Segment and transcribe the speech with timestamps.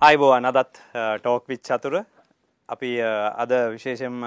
[0.00, 0.78] අයිබෝවන් අදත්
[1.18, 1.94] talk which චතුර
[2.68, 2.90] අපි
[3.42, 4.22] අද විශේෂෙන්ම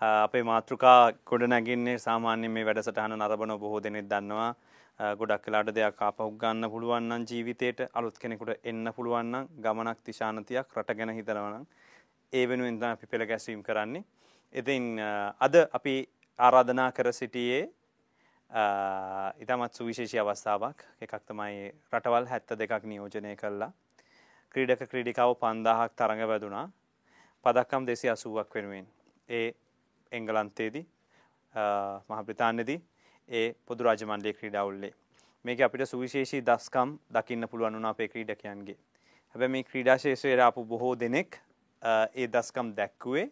[0.00, 4.48] අපේ මාතෘකා ගොඩ නැගින්නේ සාමාන්‍ය මේ වැඩසටහන නරබන බොහෝ දෙනෙක් දන්නවා
[5.20, 10.76] ගොඩක් කලාට දෙයක් ආපහු ගන්න පුළුවන් නම් ජීවිතේට අලුත් කෙනෙකුට එන්න පුළුවන් නම් ගමනක් දිශානතියක්
[10.76, 11.70] රට ගැන හිතනවා නම්
[12.32, 14.04] ඒ වෙනුවෙන් තමයි අපි පෙළ ගැස්වීම කරන්නේ.
[14.54, 14.84] ඉතින්
[15.40, 15.96] අද අපි
[16.38, 17.64] ආරාධනා කර සිටියේ
[19.40, 23.72] ඉතාමත් සුවිශේෂී අවස්ථාවක් එකක් තමයි රටවල් හැත්ත දෙකක් නියෝජනය කල්ලා
[24.56, 26.66] ක්‍රීඩක ක්‍රීඩිකාව පන්දාහක් තරඟ වැදුනා.
[27.44, 28.86] පදක්කම් දෙසි අසුවක් වෙනුවෙන්.
[29.28, 29.48] ඒ
[30.12, 30.84] එංගලන්තයේදී
[32.08, 32.78] මහ බ්‍රතාන්‍යදී
[33.28, 34.92] ඒ පොදු රාජමන්ඩලය ක්‍රීඩවුල්ලේ.
[35.44, 38.78] මේක අපිට සුවිශේෂී දස්කම් දකින්න පුළුවන් වුණා අපේ ක්‍රීඩකයන්ගේ.
[39.34, 41.40] හැබැ මේ ක්‍රීඩා ශේෂයට අපපු බොහෝ දෙනෙක්
[42.14, 43.28] ඒ දස්කම් දැක්කුවේ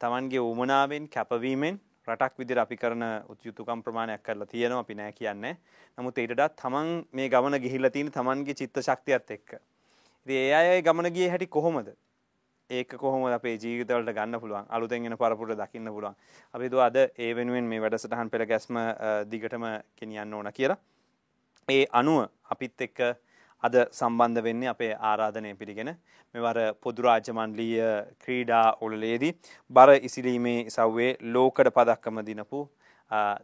[0.00, 5.54] තමන්ගේ උමනාවෙන් කැපවීමෙන් රටක් විදිර අපි කරන උත්යුතුකම් ප්‍රමාණයක් කරලා තියෙනවා අපි නෑ කියන්නේ.
[5.98, 9.58] නමුත් ඒටත් තමන් මේ ගමන ගිහිල්ලා තියෙන තමන්ගේ චිත්ත ශක්තියත් එක්ක.
[10.26, 11.88] ඒ අය ගමන ගිය හැටි කොහොමද?
[12.70, 14.66] ඒක කොහොම අපේ ජීවිතවලට ගන්න පුළුවන්?
[14.68, 16.16] අලුතෙන්ගෙන පරපුට දකින්න පුළුවන්.
[16.54, 18.78] අපි ද අද ඒ වෙනුවෙන් මේ වැඩසටහන් පෙළ ගැස්ම
[19.30, 19.64] දිගටම
[19.96, 20.78] කෙනියන්න ඕන කියලා.
[21.68, 22.98] ඒ අනුව අපිත් එක්ක
[23.62, 25.90] අද සම්බන්ධ වෙන්නේ අපේ ආරාධනය පිළිගෙන
[26.34, 27.86] මෙවර පොදුරාජමන්ලීය
[28.18, 29.32] ක්‍රීඩා ඔලලේදී
[29.70, 32.68] බර ඉසිලීමේ සව්වේ ලෝකඩ පදක්කම දිනපු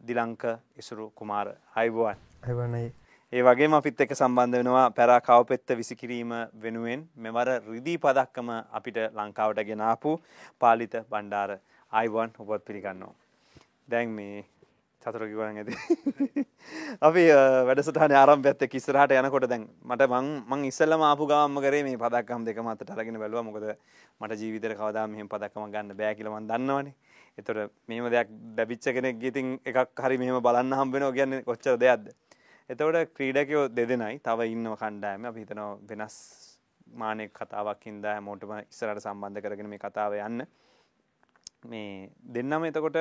[0.03, 0.43] දිලංක
[0.77, 1.55] ඉසුරු කුමාර.
[1.77, 3.02] අයිබුවන් ඇවනයි
[3.33, 9.61] ඒ වගේම අපිත් එක්ක සම්බන්ධ වෙනවා පැරා කවපෙත්ත විසිකිරීම වෙනුවෙන් මෙවර රිදී පදක්කම අපිට ලංකාවට
[9.69, 10.11] ගෙනාපු
[10.61, 11.51] පාලිත බණ්ඩාර
[11.93, 13.15] අයිවන් ඔබත් පිළිගන්නවා.
[13.89, 14.43] දැන් මේ
[15.03, 15.79] චතුර කිවරන් ඇති.
[17.09, 17.23] අපි
[17.69, 22.45] වැඩසටහන ආරම්භයත් එක්ක ඉස්සරහට යනකොට දැන් මට මං මං ඉස්සෙල්ලම ආපු ගාම කරේ මේ පදක්කම්
[22.45, 23.65] දෙක මතට අරගෙන බැලුවා මොකද
[24.21, 26.93] මට ජීවිතේට කවදාම මෙහෙම පදක්කමක් ගන්න බෑ කියලා මං දන්නවනේ.
[27.39, 32.13] ඒතකොට මෙහෙම දෙයක් ලැබිච්ච කෙනෙක් ඉතින් එකක් හරි මෙහෙම බලන්න හම්බ වෙනවා කියන්නේ කොච්චර දෙයක්ද?
[32.73, 34.17] එතවට ක්‍රීඩකයෝ දෙදෙනයි.
[34.27, 35.25] තව ඉන්නව කණ්ඩායම.
[35.31, 36.17] අපි හිතනවා වෙනස්
[37.01, 40.47] මානෙක් කතාවක් හින්දා හැමෝටම ඉස්සරට සම්බන්ධ කරගෙන මේ කතාව යන්න.
[41.71, 42.99] මේ දෙන්නම එතකොට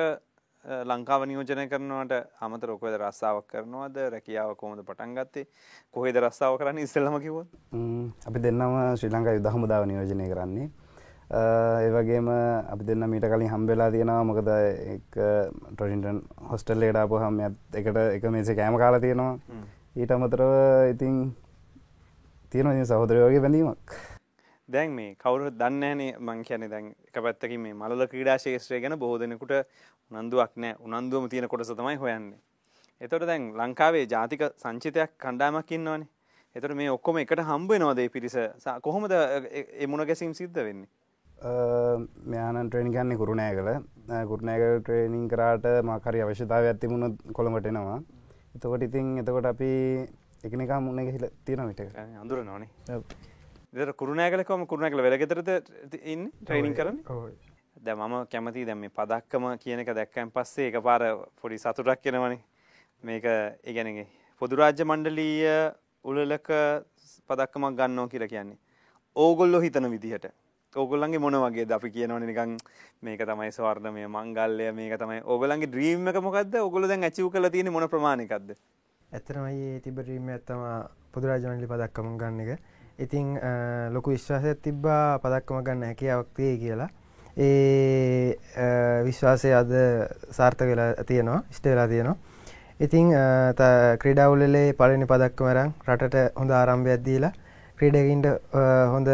[0.90, 2.12] ලංකාව නියෝජනය කරනවට
[2.46, 3.96] අමතර ඔකොද රස්සාාවක් කරනවද?
[4.14, 5.46] රැකියාව කොමද පටන් ගත්තේ?
[5.94, 6.78] කොහෙද රස්සාාව කරන්න?
[6.86, 7.48] ඉස්සල්ලම කිවොත්
[8.28, 10.68] අපි දෙන්නම ශ්‍රී ලංකා යුද හමුදාව නියෝජනය කරන්නේ.
[11.32, 14.24] ඒවගේම අපි දෙන්න මීට කලින් හම්බෙලා තියෙනවා.
[14.24, 14.48] මොකද
[15.74, 16.18] ටොරින්ටන්
[16.50, 17.40] හොස්ටල් එකට අපහම
[17.80, 19.38] එකට එක මේසේ කෑම කාලා තියෙනවා.
[19.96, 20.52] ඊට අමතරව
[20.92, 21.16] ඉතින්
[22.52, 23.96] තියෙන සහෝදරයෝගේ බැඳීමක්.
[24.68, 29.18] දැන් මේ කවුරු දන්නෑනේ මං කියන දැන් එක පැත්තකින් මේ මලල ක්‍රීඩා ශේෂත්‍රය ගැන බොහෝ
[29.18, 29.52] දෙනෙකුට
[30.12, 32.40] උනන්දුවක් නෑ උනන්දුවම තියෙන කොටස තමයි හොයන්නේ.
[33.00, 36.08] එතොට දැන් ලංකාවේ ජාතික සංචිතයක් කණ්ඩායමක් ඉන්නවනේ.
[36.56, 38.36] එතට මේ ඔක්කොම එකට හම්බෙනවාදේ පිරිස?
[38.82, 39.12] කොහොමද
[39.78, 40.88] එමුණ ගැසීම් සිද්ධ වෙන්නේ
[41.42, 43.70] මෙයානන් ට්‍රේනි ගන්නේ කුරුණෑ කළ
[44.30, 47.98] කුරුණෑක ට්‍රේනිං කරාට මකරි අවශ්‍යතාව ඇතිමුණ කොළමටෙනවා
[48.54, 49.70] එතකොට ඉතින් එතකොට අපි
[50.44, 51.82] එකනිකා මුණ හිල තියෙන විට
[52.22, 52.98] අඳුර නොනේ
[53.72, 55.50] දෙර කුරුණෑකලකොම කුරුණෑකල වෙලගෙතරද
[56.04, 56.98] ඉන්න ට්‍රේනිින් කරන
[57.78, 61.02] ද මම කැමති දැම පදක්කම කියනක දැක්කයින් පස්සේ එක පාර
[61.40, 62.42] පොඩි සතුටක් කෙනවනේ
[63.04, 64.06] මේක ඒගැනගේ
[64.42, 65.48] පොදුරාජ්‍ය මණ්ඩලීය
[66.04, 66.48] උලලක
[67.28, 68.58] පදක්කමක් ගන්නෝ කියලා කියන්නේ.
[69.16, 70.26] ඕගොල්ලො හිතන විදිහට
[70.74, 72.56] ඕගොල්ලන්ගේ මොන වගේ අපි කියනවන නිකං
[73.02, 77.48] මේක තමයි ස්වර්ණ මේ මංගල්ලය මේක තමයි ඕගලන්ගේ ද්‍රීම්ම එක මොකක්ද ඔගොල දැන් ඇචිව කල
[77.48, 78.54] තියෙන මොන ප්‍රමාණකක්ද
[79.10, 80.62] ඇත්තනමයි තිබ ්‍රීම ඇත්තම
[81.12, 82.60] පුදුරාජනලි පදක්කම ගන්න එක.
[82.98, 83.36] ඉතිං
[83.92, 86.88] ලොකු විශ්වාසයක් තිබ්බා පදක්කම ගන්න හැකියාවක්තිය කියලා.
[87.36, 88.38] ඒ
[89.04, 89.76] විශ්වාසය අද
[90.30, 92.16] සාර්ථ වෙලා තියෙනවා ස්ටේලා තියෙනවා.
[92.80, 93.12] ඉතිං
[94.00, 97.32] ක්‍රඩවුලේ පලනි පදක්කමරං රටට හොඳ ආරම්භයක් දීලා
[97.78, 98.26] ක්‍රීඩකින්ට
[98.94, 99.08] හොඳ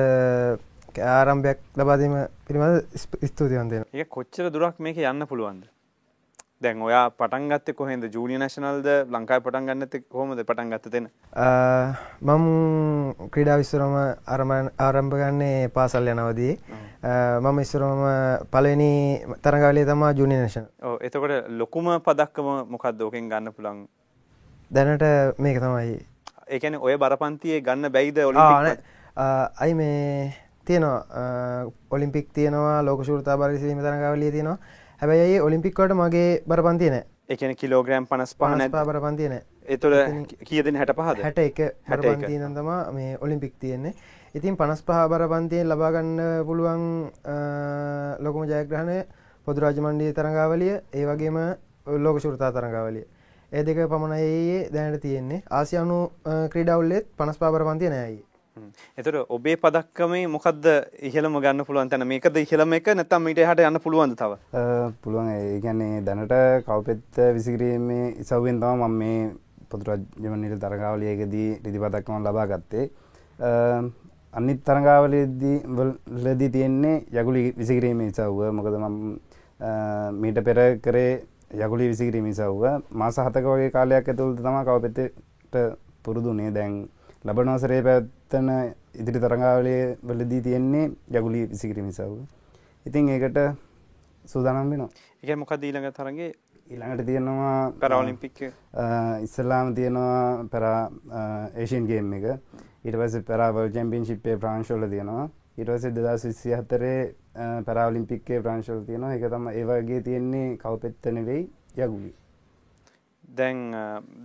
[1.01, 2.15] ආරම්භයක් ලබාදීම
[2.47, 5.67] පිළිබඳ ස්තුතියන්දෙන ඒ කොච්චර දුරක් මේක යන්න පුළුවන්ද?
[6.63, 11.05] දැන් ඔයා පටන්ගත්ත කොහෙද ජූනිය නශනල්ද ලංකායි පටන් ගන්නත කොහොමද පටන් ගත්තතෙන
[12.21, 12.47] මම
[13.35, 13.95] ක්‍රීඩා විස්සරම
[14.37, 16.55] අරමන් ආරම්භ ගන්නේ පාසල් යනවදී
[17.45, 18.03] මම ඉස්සරම
[18.51, 18.91] පලනි
[19.47, 20.67] තරගලේ තමා ජුනි නශන
[21.11, 23.87] එතකොට ලොකුම පදක්කම මොකක්ද ඕකෙන් ගන්න පුළන්
[24.71, 25.05] දැනට
[25.39, 25.97] මේක තමයි.
[26.49, 30.35] ඒකන ඔය බරපන්තියේ ගන්න බැයිද ඔල අයි මේ
[30.71, 31.69] තියෙනවා.
[31.91, 34.59] ඔලිම්පික් තියෙනවා ලෝක ශෘතා බරිසීම තරගවලිය තියෙනවා.
[35.03, 36.97] හැබැයි ඔලිම්පික්වට මගේ බරපන්තියන
[37.29, 39.35] එකන කිලෝග්‍රම් පනස් පහන බරපන්තියන
[39.75, 39.97] එතුළ
[40.49, 41.59] කියදෙන හැට පහද හැට එක
[41.91, 43.93] හැටතියන තම මේ ඔලිම්පික් තියෙන්නේ.
[44.35, 46.83] ඉතින් පනස් පහ බරපන්තියෙන් ලබාගන්න පුළුවන්
[48.25, 48.99] ලොකුම ජයග්‍රහණය
[49.47, 51.39] පොදුරාජමන්ඩිය තරඟාවලිය ඒ වගේම
[52.05, 53.05] ලෝක ශෘතා තරඟාවලිය
[53.53, 55.43] ඒ දෙක පමණයේ දැනට තියෙන්නේ.
[55.51, 55.99] ආසියනු
[56.53, 58.19] ක්‍රීඩවල්ලෙත් පනස් පාබර පන්තිය නෑයි
[58.99, 60.67] එතට ඔබේ පදක්කමේ මොකක්ද
[61.11, 62.07] ඉහළම ගන්න පුළුවන් තැන?
[62.13, 62.89] මේකද ඉහළම එක?
[63.01, 64.33] නැතම් මීට හට යන්න පුළුවන්ද තව?
[65.03, 65.29] පුළුවන්.
[65.35, 66.35] ඒගැන්නේ දැනට
[66.67, 69.31] කවපෙත් විසිකිරීමේ ඉසවෙන් තම මම මේ
[69.71, 72.91] පොදුරජමනට තරගාවලියකදී රිදි පදක්කම ලබා ගත්තේ.
[74.35, 79.19] අනිත් තරඟාවලදී තියෙන්නේ යගුලි විසිකිරීමේ සව්ව මොකද මම
[80.23, 81.13] මීට පෙර කරේ
[81.65, 85.57] යගුලි විසිකිරීම සව්ව මාස හතක වගේ කාලයක් ඇතුළත තමා කවපෙත්තට
[86.03, 86.51] පුරුදුනේ.
[86.57, 86.89] දැන්
[87.25, 87.83] ලබනවසරේ
[88.31, 92.21] පැත්තන ඉදිරි තරඟාවලය වලදී තියෙන්නේ යගුලි විසිකිරීම සව්ව
[92.87, 93.39] ඉතින් ඒකට
[94.25, 94.89] සූදානම් වෙනවා.
[95.23, 96.33] එක මොකක් ඊළඟ තරගේ
[96.71, 98.39] ඊළඟට තියෙනවා පැරවලිම්පික්
[99.23, 100.91] ඉස්සල්ලාම තියෙනවා පැරා
[101.57, 102.27] ඒෂන් ගේම් එක.
[102.85, 105.31] ඊට පස පැරාවල් චැම්පියන්ශිප්පේ ප්‍රංශෝල තියෙනවා.
[105.57, 107.15] ඉටවස දෙදස් විස්සි හත්තරේ
[107.67, 109.15] පැරාවලිම්පික්කේ ප්‍රංශෝල් තියෙනවා.
[109.15, 112.13] එක තම ඒවගේ තියෙන්නේ කවපෙත්තන වෙයි යගුලි
[113.29, 113.59] දැන්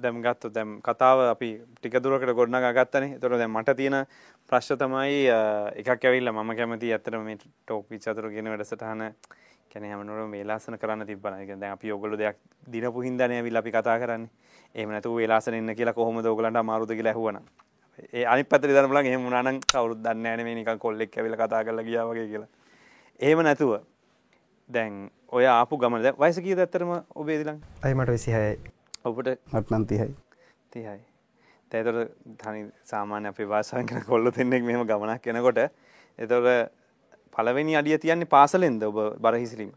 [0.01, 3.19] දැම් ගත්තු දැම් කතාව අපි ටික දුරකට ගොඩ්න ගත්තන.
[3.19, 4.05] තොර දැ මට තියෙන
[4.49, 5.27] ප්‍රශ්්‍ය තමයි
[5.75, 9.11] එකක් ඇවිල්ල ම කැමති ඇතර මේ ටෝක් විචතුර ගෙන වැඩසටහන.
[9.69, 13.99] කැන හමනුවර මේලාසන කරන්න තිබන එක දැන් අපි ඔගොල දෙයක් දිනපු හින්දනය විල් අපි කතා
[13.99, 14.29] කරන්න.
[14.75, 17.39] එම නැතු වෙලාසන ඉන්න කියලා කොහොම දෝගලට මාරුද කියලා ඇහුවන
[18.13, 21.83] ඒ අනි පතර දරමල එහෙම නානන් කවරුත් දන්න ෑන මේ නිකන් කොල්ලෙක් ඇවිල කතා කරල
[21.83, 22.49] ගියාවගේ කියලා.
[23.19, 23.73] එහෙම නැතුව
[24.69, 28.72] දැන් ඔය ආපු ගමන වයිස කිය ඇත්තරම ඔබේදිලං අයිමට විසිහයයි
[29.05, 29.29] ඔබට?
[29.51, 30.15] මටනන් තිහයි.
[30.71, 30.99] තිහයි.
[31.71, 31.97] තෑතර
[32.37, 35.59] තනි සාමාන්‍ය අපි වාසන් කන කොල්ල දෙන්නෙක් මෙම ගමනක් කෙනකොට
[36.19, 36.47] එතොට
[37.33, 39.71] පළවෙනි අඩිය තියන්නේ පාසලෙන්ද ඔබ බරහිසිරීම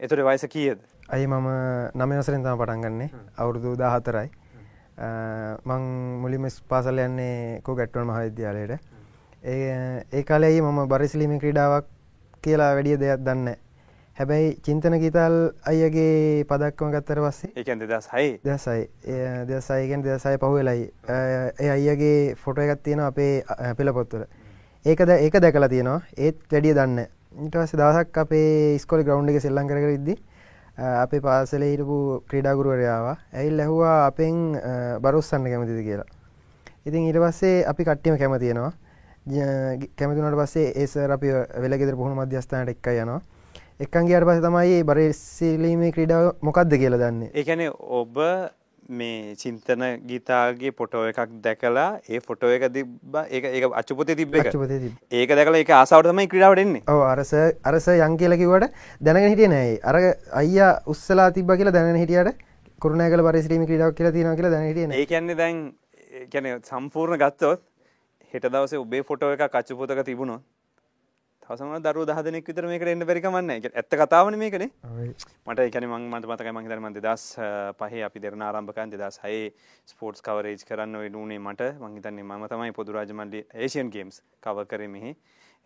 [0.00, 0.78] එතුට වයිස කියද?
[1.08, 1.48] අයි මම
[1.94, 4.28] නමයවසරෙන් තම පටන්ගන්නේ අවුරුදු දාහතරයි
[5.64, 5.82] මං
[6.20, 8.78] මුලිම පාසල යන්නේ කෝ ගැට්ටුවන් මහවිද්‍යාලයට.
[9.44, 11.86] ඒ ඒ කාලෙයි මම බරිසිලිම ක්‍රඩාවක්
[12.42, 13.56] කියලා වැඩිය දෙයක් දන්න
[14.20, 15.34] හැබැයි චින්තන ගීතල්
[15.70, 18.32] අයගේ පදක්කම ගත්තර පස්සේ ඒකන් දෙදස් හයි.
[18.44, 18.82] දසයි
[19.48, 20.82] දෙසයිගෙන් දෙසයි පහුවෙලයි.
[21.08, 23.44] ඒ අයියගේ ෆොටෝ එකත් තියෙන අපේ
[23.78, 24.26] පෙළ පොත්තුර
[24.84, 26.02] ඒකද ඒක දැකලා තියෙනවා.
[26.18, 27.00] ඒත් වැඩිය දන්න
[27.46, 30.18] ඉටවස දවසක් අපේ ස්කොල ග්‍රවන්් එක සෙල්ලං කර ඉද්දි
[30.76, 34.38] අපේ පාසල හිටපු ක්‍රීඩාගුරුවරයාව ඇයිල් ලැහවා අපෙන්
[35.00, 36.08] බරුස්සන්න කැමතිද කියලා.
[36.84, 38.72] ඉතින් ඉට පස්සේ අපි කට්ටිම කැම තියෙනවා
[39.96, 43.22] කැමතිනට පස්සේ ඒසර අපි වෙලගෙදර පුහුණු මධ්‍යස්ථානට එක්ක යනවා
[43.80, 47.28] එකන්ගේ අට පස තමයි බරසිලීමේ ක්‍රීඩාව මොකක්ද කියලා දන්නේ.
[47.34, 47.62] ඒකැන
[47.98, 48.18] ඔබ
[48.92, 54.36] මේ චින්තන ගීතාගේ පොටෝ එකක් දැකලා ඒ ෆොටෝ එක තිබ ඒ ඒ අච්චපොතේ තිබ
[55.12, 57.32] ඒක දැකල එක ආසාාවටමයි ක්‍රඩාවටෙන්නේ ඕ අරස
[57.64, 58.68] අරස යං කියලකිවට
[59.00, 60.00] දැනගෙන හිටිය නෑ අර
[60.34, 62.46] අයියා උත්සලා තිබ කියලා දැන හිටියට
[62.78, 65.66] කරුණෑකල පරිසිරීම ක්‍රඩාවක් කියලා තින කියලා දැනහිටිය ඒ කියන්නේ දැන්
[66.30, 67.66] ගැන සම්පූර්ණ ගත්තොත්
[68.34, 70.42] හෙට දවස ඔබේ ෆොටෝ එක කච්චපොතක තිබුණොත්
[71.50, 74.64] තවසම දරු දහදනෙක් විතර මේකට එන්න බැරිකමන්න ඇත්ත කතාවන මේකන.
[75.46, 77.22] මට එකන මං මට මතක මං දරම දෙදස්
[77.78, 79.48] පහ අපි දෙරන ආරම්භකන් දෙදස් හයේ
[79.84, 81.72] ස්පෝර්ට්ස් කවරේජ් කරන්න වෙනුනේ මට.
[81.80, 85.10] මංහිතන්නේ මම තමයි පොදුරාජමල්ලි ඒෂයන් ගේම්ස් කව කරෙමිහි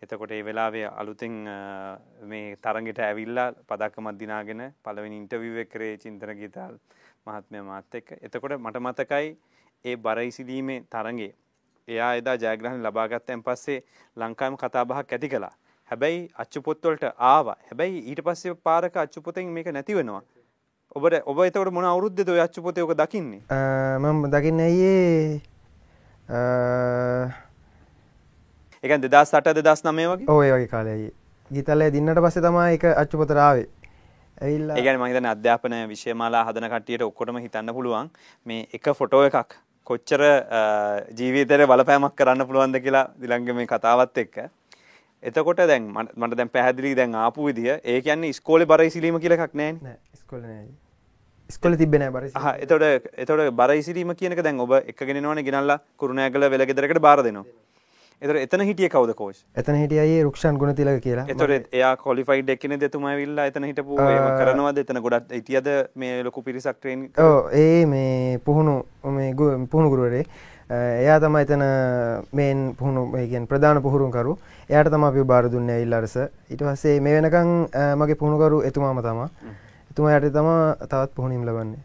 [0.01, 1.35] එතකොට ඒ වෙලාවේ අලුතින්
[2.31, 6.79] මේ තරගෙට ඇවිල්ලා පදක්ක මත්දිනාගෙන පලවෙනි ඉන්ටවිව කරේ චින්තන ගීතල්
[7.27, 8.09] මහත්මය මාත් එක්ක.
[8.21, 9.37] එතකොට මට මතකයි
[9.85, 11.29] ඒ බරයිසිදීමේ තරගේ
[11.87, 13.77] එයා එදා ජයග්‍රහණ ලබාගත්තයන් පස්සේ
[14.17, 15.53] ලංකාම කතාබහක් ඇති කලා
[15.91, 17.57] හැබැයි අච්චුපොත්වලට ආවා.
[17.69, 20.21] හැබැයි ඊට පස්සේ පාරක අච්චුපොතෙන් මේක නැති වෙනවා.
[20.95, 23.41] ඔබට ඔබ එතවට මොන අවුද්ධ ඔය අච්චුපොතයක දකින්නේ?
[23.99, 25.41] මම දකින්න ඇයේ
[28.83, 30.27] එක දෙදස් සට දෙදස් නමේ වගේ?
[30.27, 31.11] ඔය වගේ කාලයයි
[31.51, 33.67] ගිතල්ලය දින්නට පස්සේ තමා එක අච්චුපොතරාවේ
[34.41, 38.09] ඇල් ඒගැන මහිතන අධ්‍යාපනය විශෂයමාලා හදන කටියට ඔක්කොටම හිතන්න පුළුවන්
[38.45, 39.55] මේ එක ෆොටෝ එකක්
[39.87, 40.21] කොච්චර
[41.17, 44.37] ජීවිතර බලපෑමක් කරන්න පුළුවන්ද කියලා දිළංග මේ කතාවත් එක්ක
[45.25, 49.61] එතකොට දැන් මට දැන් පැහැදිලි දැන් ආපු විදිහ ඒ කියන්නේ ඉස්කෝලේ බර ඉසිලීම කියලා එකක්
[49.61, 50.57] නැහැ ඉස්කෝලේ
[51.49, 52.25] ඉස්කොල තිබෙන බර
[52.59, 57.45] එතොට එතොට බර ඉසිරීම කියනක දැන් ඔබ එකගෙනවන ගෙනල්ලා කුරුණෑගල වෙලගෙදරකට බාර දෙනවා.
[58.21, 62.73] එතර එතන හිටිය කවද කෝෂ් එතන හිටියයේ රුක්ෂන් ගුණ තිලක කියලා එතොට එයා කොලිෆයිඩ් එක්න
[62.79, 63.99] දෙතුම විල්ලා එතන හිටපු
[64.39, 64.81] කරනවාද?
[64.83, 67.05] එතන ගොඩත් ඉතියද මේ ලොකු පිරිසක් ට්‍රේන්
[67.53, 68.75] ඒ මේ පුහුණු
[69.11, 70.25] මේ පුහුණු ගුරුවරේ
[70.69, 71.63] එයා තම එතන
[72.33, 74.37] මේන් පුහුණු මේගෙන් ප්‍රධාන පුහුරුන්කරු
[74.69, 76.15] එයට තම අපි බාර දුන්න ඉල්ලරස
[76.49, 77.51] ඉට පස්සේ මේ වෙනකං
[77.95, 79.29] මගේ පුහුණුකරු එතුමාම තමා
[79.91, 80.49] එතුමා යට තම
[80.83, 81.79] තවත් පුහුණිම් ලබන්නේ.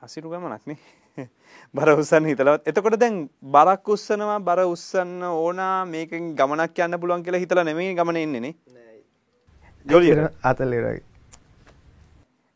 [0.00, 0.78] අසිරු ගමනක්නේ
[1.74, 2.64] බර උස්සන්න හිතලවත්.
[2.64, 8.18] එතකොට දැන් බරක් උස්සනවා බර උස්සන්න ඕනා මේක ගමනක් යන්න පුළුවන් කියලා හිතලා නෙමේ ගමන
[8.18, 8.54] එන්නේනේ
[9.86, 10.16] ජොලිය
[10.50, 11.07] අතල්ලරගේ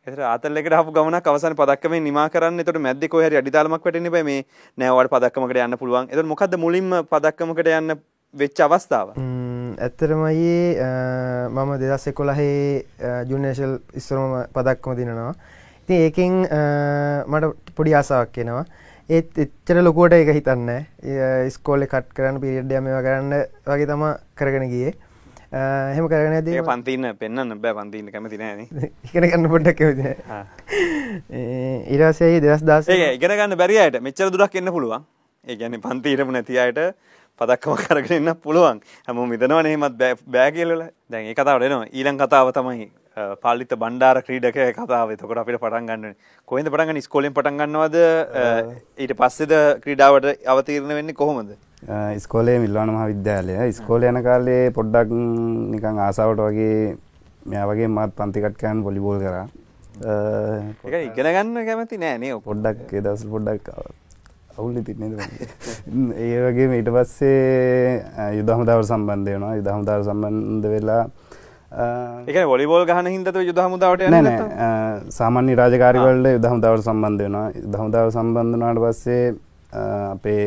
[0.06, 2.56] එතර අතල්ලෙකට හපු ගමනක් අවසන් පදක්කම නිමා කරන්න.
[2.62, 4.40] එතට මැද්දෙක හරි අඩිතාලමක් වැටෙන බෑ මේ
[4.78, 6.08] නෑවට පදක්කමකට යන්න පුළුවන්.
[6.10, 7.94] එත මොකද මුලින්ම පදක්කමකට යන්න
[8.34, 9.12] වෙච්ච අවස්ථාව?
[9.86, 10.88] ඇත්තරමයේ
[11.54, 12.82] මම දෙදස් එකොලහේ
[13.30, 15.30] ජුනේශල් ඉස්සරම පදක්කම දිනනවා.
[15.84, 16.34] ඉතින් ඒකින්
[17.30, 18.66] මට පොඩි ආසාවක් කෙනවා
[19.08, 20.68] ඒත් එච්චර ලොකුවට එක හිතන්න
[21.54, 23.32] ස්කෝල්ල කට් කරන්න පිරිඩ්ඩ මේවා කරන්න
[23.70, 24.04] වගේ තම
[24.34, 24.98] කරගෙන ගියේ.
[25.52, 28.60] එහෙම කරන ද පන්තින්න පෙන්න්න බෑ පන්තින්න කැමති නෑන
[29.08, 30.12] ඉගෙන ගන්න පොඩ්ඩක් කැමති
[31.92, 35.04] ඉරසේ දෙස් දස් ඉගෙන ගන්න බැරියට මෙච්චර දුරක් එන්න පුළුවන්.
[35.44, 36.80] ඒ ගැන පන්තිීටම නැතියට
[37.40, 38.80] පදක්කම කරගෙන ඉන්න පුළුවන්.
[39.06, 41.90] හැම මිදනවන එහෙමත් බෑ කියලල දැන් ඒ කතාවට එනවා.
[41.90, 42.88] ඊළඟ කතාව තමයි
[43.44, 45.12] පාලිත බණ්ඩාර ක්‍රීඩක කතාව.
[45.12, 46.16] එතකොට අපිට පටන් ගන්න
[46.48, 47.02] කොහෙන්ද පටන් ගන්න?
[47.02, 48.06] ඉස්කෝලෙන් පටන් ගන්නවද?
[48.96, 49.52] ඊට පස්සේද
[49.84, 51.52] ක්‍රීඩාවට අවතීර්ණ වෙන්නේ කොහොමද
[51.82, 55.10] ඉස්කෝලේ මිල්වාන මහ විද්‍යාලය ඉස්කෝල යන කාලේ පොඩ්ඩක්
[55.72, 56.96] නිකං ආසාවට වගේ
[57.44, 59.46] මෙයා වගේ මත් පන්තිකට්කයන් බොලිබෝල් කරා
[60.84, 63.66] එක ඉගෙන ගන්න කැමති නෑනේ පොඩ්ඩක් දවස පොඩ්ඩක්
[64.54, 65.18] අවුල්ලි තින්නේද
[66.18, 71.04] ඒ වගේ ඊට පස්සේ යුදහමදාවට සම්බන්ධය වනවා යුදහමදාව සම්බන්ධ වෙලා
[72.28, 78.10] එක වොලිබෝල් ගහන හින්දත යුද හමුදාවට නෑ සාමාන්‍ය රාජකාරිවලට යුද හමුදාවට සම්බන්ධ වෙනවා යුද හමුදාව
[78.12, 79.24] සම්බන්ධනාට පස්සේ
[80.10, 80.42] අපේ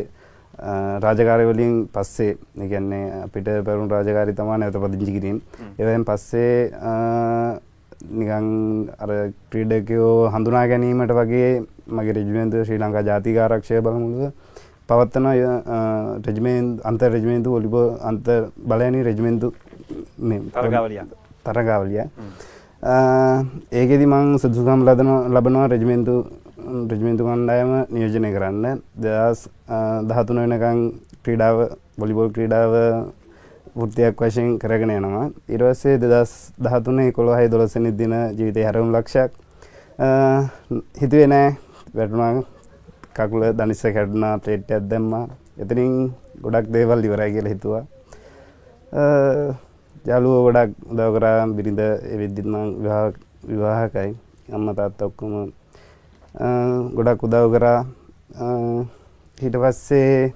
[1.03, 5.41] රාජකාරවලින් පස්සේ එකන්නේ අපිට පැරුණු රාජකාරි තමා නැත පදිංචි කිරීම.
[5.79, 6.71] එවයින් පස්සේ
[8.11, 8.47] නිකං
[8.99, 9.09] අර
[9.51, 11.51] ක්‍රීඩකයෝ හඳුනා ගැනීමට වගේ
[11.89, 14.31] මගේ රජමේන්තු ශ්‍රී ලංකා ජාතිකාරක්ෂය බලමුළුව
[14.87, 15.27] පවත්තන
[16.25, 18.27] රජමේන් අන්ත රජමේන්තු ඔලිබ අන්ත
[18.67, 19.53] බලයනි රජමේන්තු
[21.45, 22.03] තරගාවලිය.
[23.71, 26.15] ඒකෙදි මං සුදුසුකම් ලදන ලබනවා රජමේන්තු
[26.65, 28.81] රජමේන්තු කණ්ඩායම නියෝජනය කරන්න.
[28.97, 29.39] දෙදස්
[30.09, 30.79] දහතුන වෙනකං
[31.23, 31.57] ක්‍රීඩාව
[31.99, 32.73] බොලිබෝල් ක්‍රීඩාව
[33.75, 35.29] වෘතියක් වශයෙන් කරගෙන යනවා.
[35.47, 39.31] ඉරවස්සේ දෙදස් දහතුනේ කොළොහයි දොලසනි දින ජීවිතය හැරුම් ලක්ෂයක්.
[41.01, 41.49] හිතුවේ නෑ
[41.95, 42.43] වැටුණා
[43.15, 45.25] කකුල දනිස්ස කැඩුනා ප්ලේට් ඇත්දැම්මා
[45.61, 45.93] එතනින්
[46.43, 47.83] ගොඩක් දේවල් ඉවරයි කියල හිතුවා.
[50.09, 51.81] යාලුව ගොඩක් උදව කරා බිරිඳ
[52.15, 52.55] එවිද්දිත්ම
[53.49, 54.11] විවාහකයි.
[54.55, 55.53] අම්ම තාත්ත ඔක්කොම
[56.35, 57.79] ගොඩක් උදව් කරා.
[59.41, 60.33] හිට පස්සේ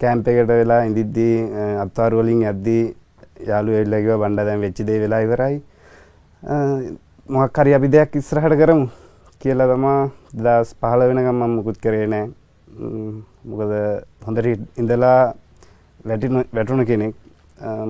[0.00, 1.36] කෑම්ප එකට වෙලා ඉදිද්දී
[1.84, 2.84] අත්වාරු වලින් ඇද්දී
[3.48, 5.56] යාලු එල්ලකිව බණ්ඩ දැන් වෙච්චිදේ වෙලා ඉවරයි.
[7.34, 8.86] මොහක් හරි අපි දෙයක් ඉස්රහට කරමු.
[9.40, 10.10] කියලා තමා
[10.44, 12.26] දස් පහල වෙනකම් මම මුකුත් කරේ නෑ.
[13.48, 13.72] මොකද
[14.26, 14.46] හොඳට
[14.80, 15.34] ඉඳලා
[16.06, 17.14] වැටුණ කෙනෙක්.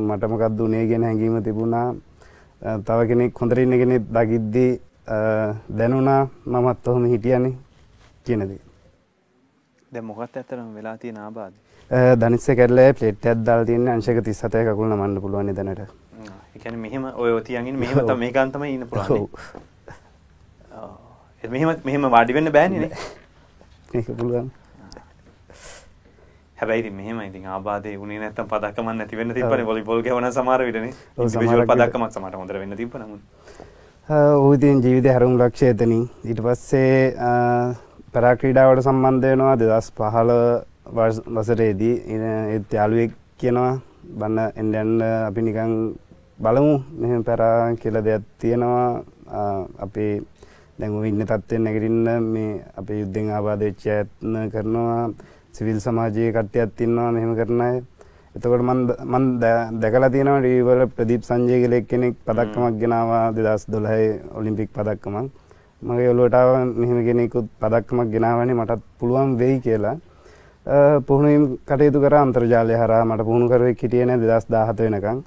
[0.09, 1.89] මට මොකක්ද උනේ ගැන හැඟීම තිබුණා.
[2.87, 4.73] තව කෙනෙක් හොඳට ඉන්න කෙනෙක් දකිද්දී
[5.07, 7.55] දැනුණා මමත් ඔහොම හිටියනේ
[8.25, 8.61] කියන දේ.
[9.95, 11.57] දැන් මොකක්ද ඇත්තටම වෙලා තියෙන ආබාධ?
[12.21, 15.81] දනිස්ස කැඩලා ප්ලේට් එකක් දාලා තියෙන අංශක 37 කකුල නමන්න පුළුවන් දැනට.
[15.81, 19.29] ඒ කියන්නේ මෙහෙම ඔය තියන් ඉන්නේ මෙහෙම තමයි මේකන් තමයි ඉන්න පුළුවන්.
[20.81, 20.91] ඔව්.
[21.51, 22.93] මෙහෙම මෙහෙම වාඩි වෙන්න බෑනේ නේ.
[23.95, 24.51] මේක පුළුවන්.
[26.63, 30.95] හැබැයි මෙහෙමයි ඉතින් ආබාධේ උනේ නැත්තම් පදක්කමක් නැති වෙන්න තිබ්බනේ වොලිබෝල් ගහන සමහර විටනේ.
[31.19, 33.23] ඉන්ඩිවිජුවල් පදක්කමක් සමහරට හොඳට වෙන්න තිබ්බ නමුත්.
[34.09, 36.11] ඔහු ඉතින් ජීවිතේ හැරුම් ලක්ෂය එතනින්.
[36.27, 37.15] ඊට පස්සේ
[38.13, 41.95] පැරා ක්‍රීඩාවට සම්බන්ධ වෙනවා 2015 වසරේදී
[42.51, 43.79] ඒත් යාළුවෙක් කියනවා
[44.19, 45.75] බන්න එන්න යන්න අපි නිකන්
[46.39, 49.05] බලමු මෙහෙම පැරා කියලා දෙයක් තියෙනවා
[49.79, 50.07] අපි
[50.79, 55.01] දැන් ඔය ඉන්න තත්ත්වෙන් නැගිටින්න මේ අපේ යුද්ධෙන් ආබාධ වෙච්ච යත්න කරනවා
[55.53, 57.77] සිවිල් සමාජයේ කට්ටියක් ඉන්නවා මෙහෙම කරන අය.
[58.37, 58.81] එතකොට මම
[59.13, 59.25] මම
[59.83, 65.27] දැකලා තියෙනවා ටීවී වල ප්‍රදීප් සංජය කියලා එක්කෙනෙක් පදක්කමක් ගෙනාවා 2012 ඔලිම්පික් පදක්කමක්.
[65.83, 69.97] මගේ ඔළුවට ආව මෙහෙම කෙනෙකුත් පදක්කමක් ගෙනාවනේ මටත් පුළුවන් වෙයි කියලා.
[71.07, 75.19] පුහුණුවීම් කටයුතු කරා අන්තර්ජාලය හරහා මට පුහුණු කරුවෙක් හිටියේ නෑ 2017 වෙනකන්.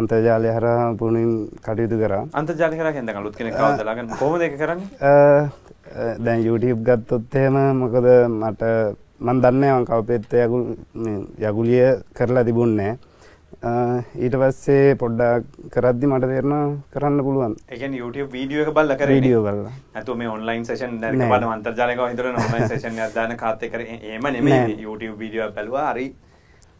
[0.00, 1.32] අන්තර්ජාලය හරහා පුහුණුවීම්
[1.66, 2.22] කටයුතු කරා.
[2.40, 4.88] අන්තර්ජාලය හරහා කියන්නේ අලුත් කෙනෙක් කවදාද ලාගන්න කොහොමද ඒක කරන්නේ?
[6.24, 8.62] දැන් YouTube ගත්තොත් එහෙම මොකද මට
[9.20, 10.64] මන් දන්නේ මං කවපෙත්ත යගුල්
[11.48, 12.92] යගුලිය කරලා තිබුන්නේ
[14.24, 17.54] ඊට පස්සේ පොඩ්ඩක් කරද්දි මට තේරෙනවා කරන්න පුළුවන්.
[17.68, 19.14] කියන්නේ YouTube වීඩියෝ එක බලලා කරේ.
[19.14, 19.72] වීඩියෝ බලලා.
[19.94, 24.28] නැතුව මේ ඔන්ලයින් සෙෂන් නේද බලන අන්තර්ජාලයක හිතන ඔන්ලයින් සෙෂන් එකක් දාන කාත් එක්ක එහෙම
[24.36, 26.06] නෙමෙයි YouTube වීඩියෝ එක බැලුවා හරි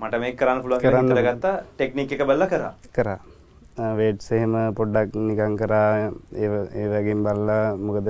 [0.00, 2.72] මට මේක කරන්න කියලා හිතලා ගත්තා ටෙක්නික් එක බලලා කරා.
[2.92, 3.18] කරා.
[3.98, 5.90] වේට්ස් එහෙම පොඩ්ඩක් නිකන් කරා
[6.34, 8.08] ඒ ඒ වගේම බලලා මොකද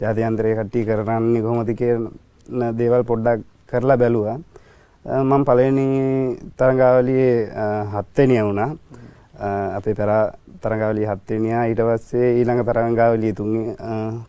[0.00, 2.08] ජාත්‍යන්තරයේ කට්ටිය කරන්නේ කොහොමද කියන
[2.48, 4.38] දේවල් පොඩ්ඩක් කරලා බැලුවා.
[5.04, 5.86] මම පළවෙනි
[6.58, 7.34] තරඟාවලියේ
[7.92, 8.70] හත්වෙනිය වුණා.
[9.76, 11.66] අපේ පෙරා තරඟාවලිය හත්වෙනියා.
[11.70, 13.32] ඊට පස්සේ ඊළඟ තරඟාවලිය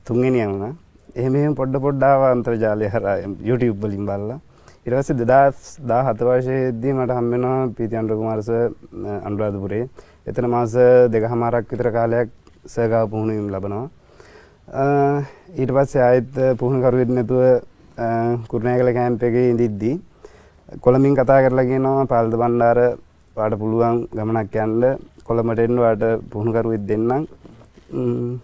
[0.05, 0.73] තුන්වෙනිය වුණා.
[1.15, 3.17] එහෙම එහෙම පොඩ පොඩ්ඩ ආව අන්තර්ජාලය හරහා
[3.49, 4.39] YouTube වලින් බලලා.
[4.85, 8.69] ඊට පස්සේ 2017 වර්ෂයේදී මට හම්බ වෙනවා පීති අනුරකුමාර සර්
[9.27, 9.85] අනුරාධපුරේ.
[10.27, 10.73] එතන මාස
[11.13, 12.29] දෙකමාරක් විතර කාලයක්
[12.65, 13.87] සර් ගාව පුහුණුවීම් ලබනවා.
[15.61, 17.41] ඊට පස්සේ ආයෙත් පුහුණුකරුවෙක් නැතුව
[18.49, 19.95] කුරුණෑගල කැම්ප් එකේ ඉඳිද්දී
[20.81, 22.79] කොළඹින් කතා කරලා කියනවා පාල්ද බණ්ඩාර
[23.35, 24.97] වාට පුළුවන් ගමනක් යන්න.
[25.23, 27.25] කොළඹට එන්න වාට පුහුණුකරුවෙක් දෙන්නම්.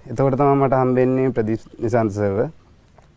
[0.10, 2.40] එතකොට තමයි මට හම්බෙන්නේ ප්‍රදීප් නිසන්ත සර්ව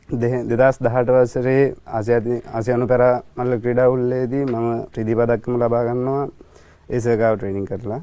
[0.08, 6.26] 2018 වසරේ ආසියානු පැරා මල්ල ක්‍රීඩා උල්ලේදී මම ත්‍රිදී පදක්කම ලබා ගන්නවා
[6.88, 8.02] ඒ සර්ගාව ට්‍රේනින් කරලා.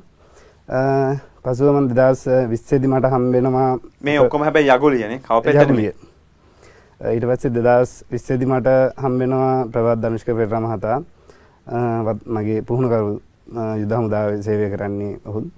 [1.43, 3.69] පසුව මම 2020 දී මට හම්බෙනවා
[4.01, 5.19] මේ ඔක්කොම හැබැයි යගුලියනේ.
[5.19, 5.93] කවපෙත්තනේ
[7.01, 10.97] ඊට පස්සේ දෙදස් විස්සදි මට හම්බෙනවා ප්‍රවත් ධනුෂ්ක පෙරම හතා
[12.03, 13.19] වත් මගේ පුහුණුකරු
[13.77, 15.51] යුද හමුදාව සේවය කරන්නේ ඔහුන්.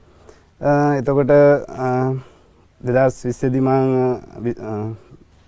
[0.94, 1.32] එතකොට
[2.82, 4.96] දෙදස් විස්සදිමං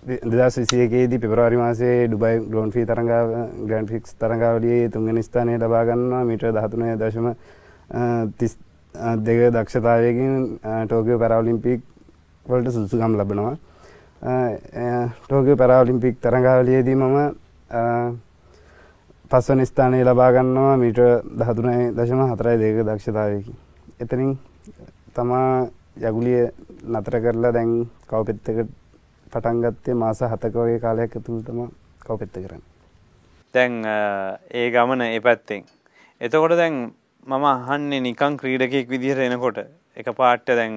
[0.03, 3.27] දෙදස් විසියකේදී පෙබරවාරි මාසේ ඩුබයි ගලෝන් ෆී තරඟාව
[3.63, 7.27] ග්‍රන්් ෆික්ස් තරඟාවලියේ තුන්ගෙන ස්ථානය ලබාගන්නවා මිට දහතුනය දශම
[8.37, 8.57] තිස්
[9.19, 11.81] දෙක දක්ෂතාවයකින් ටෝකෝ පැරවලිම්පික්
[12.45, 13.57] වලට සුදුසුකම් ලබනවා.
[14.19, 17.17] ටෝකෝ පැරවලිම්පික් තරඟාවලියේදී මම
[19.31, 20.99] පස්වන ස්ථානය ලබාගන්නවා මීට
[21.39, 23.53] දහතුනයි දශම හතරයි දෙක දක්ෂතාවයකි
[23.99, 24.31] එතනින්
[25.13, 25.67] තමා
[26.01, 26.41] යගුලිය
[26.85, 27.71] නතර කරලා දැන්
[28.07, 28.69] කවපෙත්තකට
[29.31, 31.67] පටන් ගත්තේ මාස 7ක වගේ කාලයක් ඇතුළත තමයි
[31.99, 32.61] කවපෙත්ත කරන්නේ.
[33.53, 33.73] දැන්
[34.51, 35.63] ඒ ගමන ඒ පැත්තෙන්.
[36.21, 36.75] එතකොට දැන්
[37.27, 39.57] මම අහන්නේ නිකන් ක්‍රීඩකයෙක් විදිහට එනකොට
[39.97, 40.75] එක පාට දැන්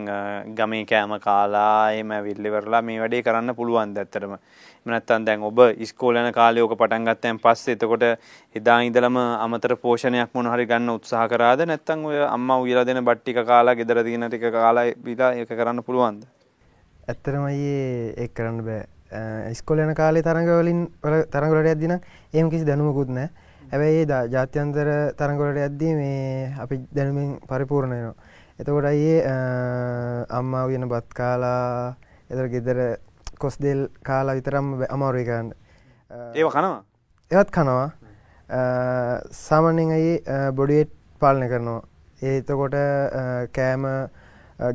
[0.57, 4.33] ගමේ කෑම කාලා එහෙම ඇවිල්ලි ඉවරලා මේ වැඩේ කරන්න පුළුවන් ඇත්තටම.
[4.33, 8.07] එහෙම නැත්නම් දැන් ඔබ ඉස්කෝලේ යන කාලේ ඕක පටන් ගත්තෙන් පස්සේ එතකොට
[8.57, 13.21] එදා ඉඳලම අමතර පෝෂණයක් මොන හරි ගන්න උත්සාහ කරාද නැත්නම් ඔය අම්මා උයලා දෙන බත්
[13.21, 16.25] ටික කාලා ගෙදර තියෙන ටික කාලා බීලා ඒක කරන්න පුළුවන්ද?
[17.07, 20.83] ඇත්තරමයේ එක් කරන්න බෑ ස්කොලන කාලේ තරඟවලින්
[21.29, 21.97] තරගලට ඇදදින
[22.33, 23.29] ඒම කිසි දැනුමකුත් නෑ
[23.69, 28.30] හැබැයි දා ජාත්‍යන්තර තරගලට ඇද්දී මේ අපි දැනුමින් පරිපූර්ණයනවා
[28.61, 29.19] එතකොට අයේ
[30.39, 31.97] අම්මා වයන බත් කාලා
[32.31, 32.81] එතර ගෙදර
[33.39, 35.53] කොස් දෙල් කාලා විතරම් අමාරුවයි කරන්න
[36.37, 36.83] ඒ කනවා
[37.31, 37.89] එවත් කනවා
[39.45, 40.13] සාමන්‍යෙන් අයි
[40.53, 41.81] බොඩියට් පාලන කරනවා
[42.23, 42.75] ඒතකොට
[43.57, 43.85] කෑම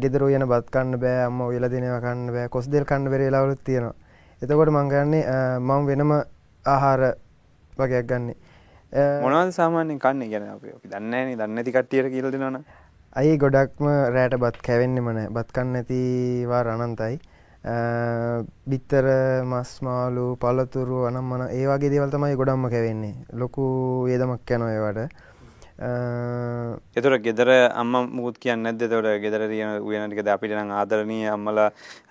[0.02, 3.62] ගෙදර යන බත් කන්න බෑ අම්ම ඔයලා දෙනවා කන්න බෑ කොස් දෙල් කන්න බැරි වෙලාවලුත්
[3.64, 3.94] තියෙනවා.
[4.42, 5.24] එතකොට මං ගන්නේ
[5.60, 6.12] මම වෙනම
[6.66, 7.02] ආහාර
[7.78, 8.36] වගේක් ගන්නේ.
[9.22, 12.66] මොනවද සාමාන්‍යයෙන් කන්නේ අපි අපි දන්නේ නැති කට්ටියට කියලා දෙනවනම්.
[13.20, 15.32] අයි ගොඩක්ම රෑට බත් කැවෙන්නෙම නැහැ.
[15.36, 16.00] බත් කන්න නැති
[16.52, 17.16] වාර අනන්තයි.
[18.72, 19.06] බිත්තර
[19.52, 23.16] මස් මාළු පළතුරු අනම්මන ඒ වගේ දේවල් තමයි ගොඩක්ම කැවෙන්නේ.
[23.42, 23.64] ලොකු
[24.08, 25.08] වේදමක් යනවා
[25.80, 26.96] ඒවට.
[26.96, 31.60] එතොට ගෙදර අම්ම මුත් කියන්න නැද තොට ගෙදර තියන උයනටිකද අපිට නම් ආදරණය අම්මල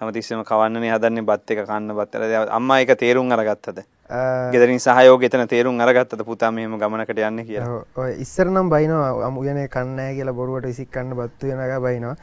[0.00, 3.84] හැමතිස්සම කවන්නනේ හදන්නේ බත් එක කන්න බත්තර අම්ම එක තේරුම් අරගත්තද?
[4.52, 6.24] ගෙදරින් සහයෝග එතන තේරුම් අරගත්තද?
[6.28, 7.84] පුතා මෙහෙම ගමනකට යන්න කියලා.
[7.96, 12.16] ඔය ඉස්සර නම් බයිනවා අම උයන කන්නෑ කියලා බොරුවට විසික් කන්න බත්තු වෙනක බයිනවා.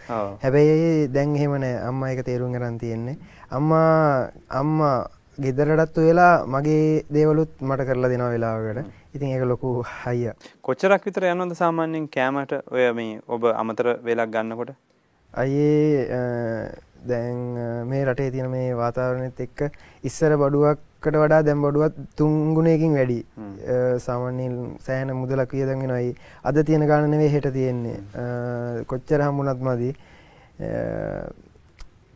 [0.43, 3.17] හැබැයි දැන් එහෙමනෑ අම්ම එක තේරුම් කරන් තියෙන්නේ.
[3.49, 4.30] අම්මා
[4.62, 5.10] අම්මා
[5.45, 8.86] ගෙදරටත් වෙලා මගේ දේවලුත් මට කරලා දෙනවා වෙලාවකට.
[9.15, 9.69] ඉතින් ඒක ලොකු
[10.04, 10.32] හයිය
[10.67, 12.54] කොච්චරක් විතර යනවද සාමාන්‍යයෙන් කෑමට?
[12.75, 14.71] ඔය මේ ඔබ අමතර වෙලක් ගන්නකොට?
[15.34, 16.08] අයේ
[17.10, 17.38] දැන්
[17.89, 19.60] මේ රටේ තියෙන මේ වාතාවරණයත් එක්ක
[20.10, 23.19] ඉස්සර බඩුවක්කට වඩා දැම් බඩුවත් තුන්ගුණයකින් වැඩි.
[24.06, 24.56] සාමාන්‍යයෙන්
[24.88, 27.97] සෑහන මුදලක් වියදන් වෙනයි අද තියෙන ගාන නෙවෙයි හෙට තියෙන්නේ.
[28.91, 29.91] කොච්චර හම්බුනත් මදි.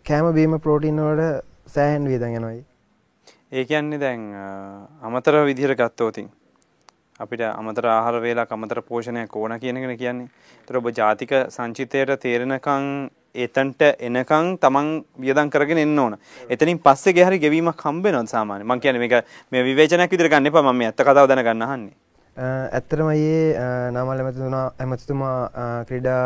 [0.05, 1.43] කෑම බීම ප්‍රෝටින් වලට
[1.75, 2.61] සෑහන් වියදන් යනයි
[3.55, 4.23] ඒ කියන්නේ දැන්
[5.01, 6.27] අමතර විදිහට ගත්තෝතින්
[7.19, 10.27] අපිට අමතර ආහාර වේලා අමතර පෝෂණයක් ඕන කියන එක කියන්නේ.
[10.61, 12.89] ඒතර ඔබ ජාතික සංචිතයට තේරෙනකන්
[13.45, 14.89] එතන්ට එනකන් තමන්
[15.23, 16.17] වියදම් කරගෙන එන්න ඕන.
[16.49, 18.67] එතනින් පස්සේ ගේ හරි ගෙවීමක් හම්බ වෙනවද සාමාන්‍යයෙන්?
[18.67, 19.15] මම කියන්නේ මේක
[19.51, 21.95] මේ විවේචනයක් විදිහට ගන්න එපා මම මේ ඇත්ත කතාව දැනගන්න අහන්නේ.
[22.37, 26.23] ඇත්තරම ඒ නාමල් ඇමතිතුනා ඇමතිතුමා ක්‍රඩා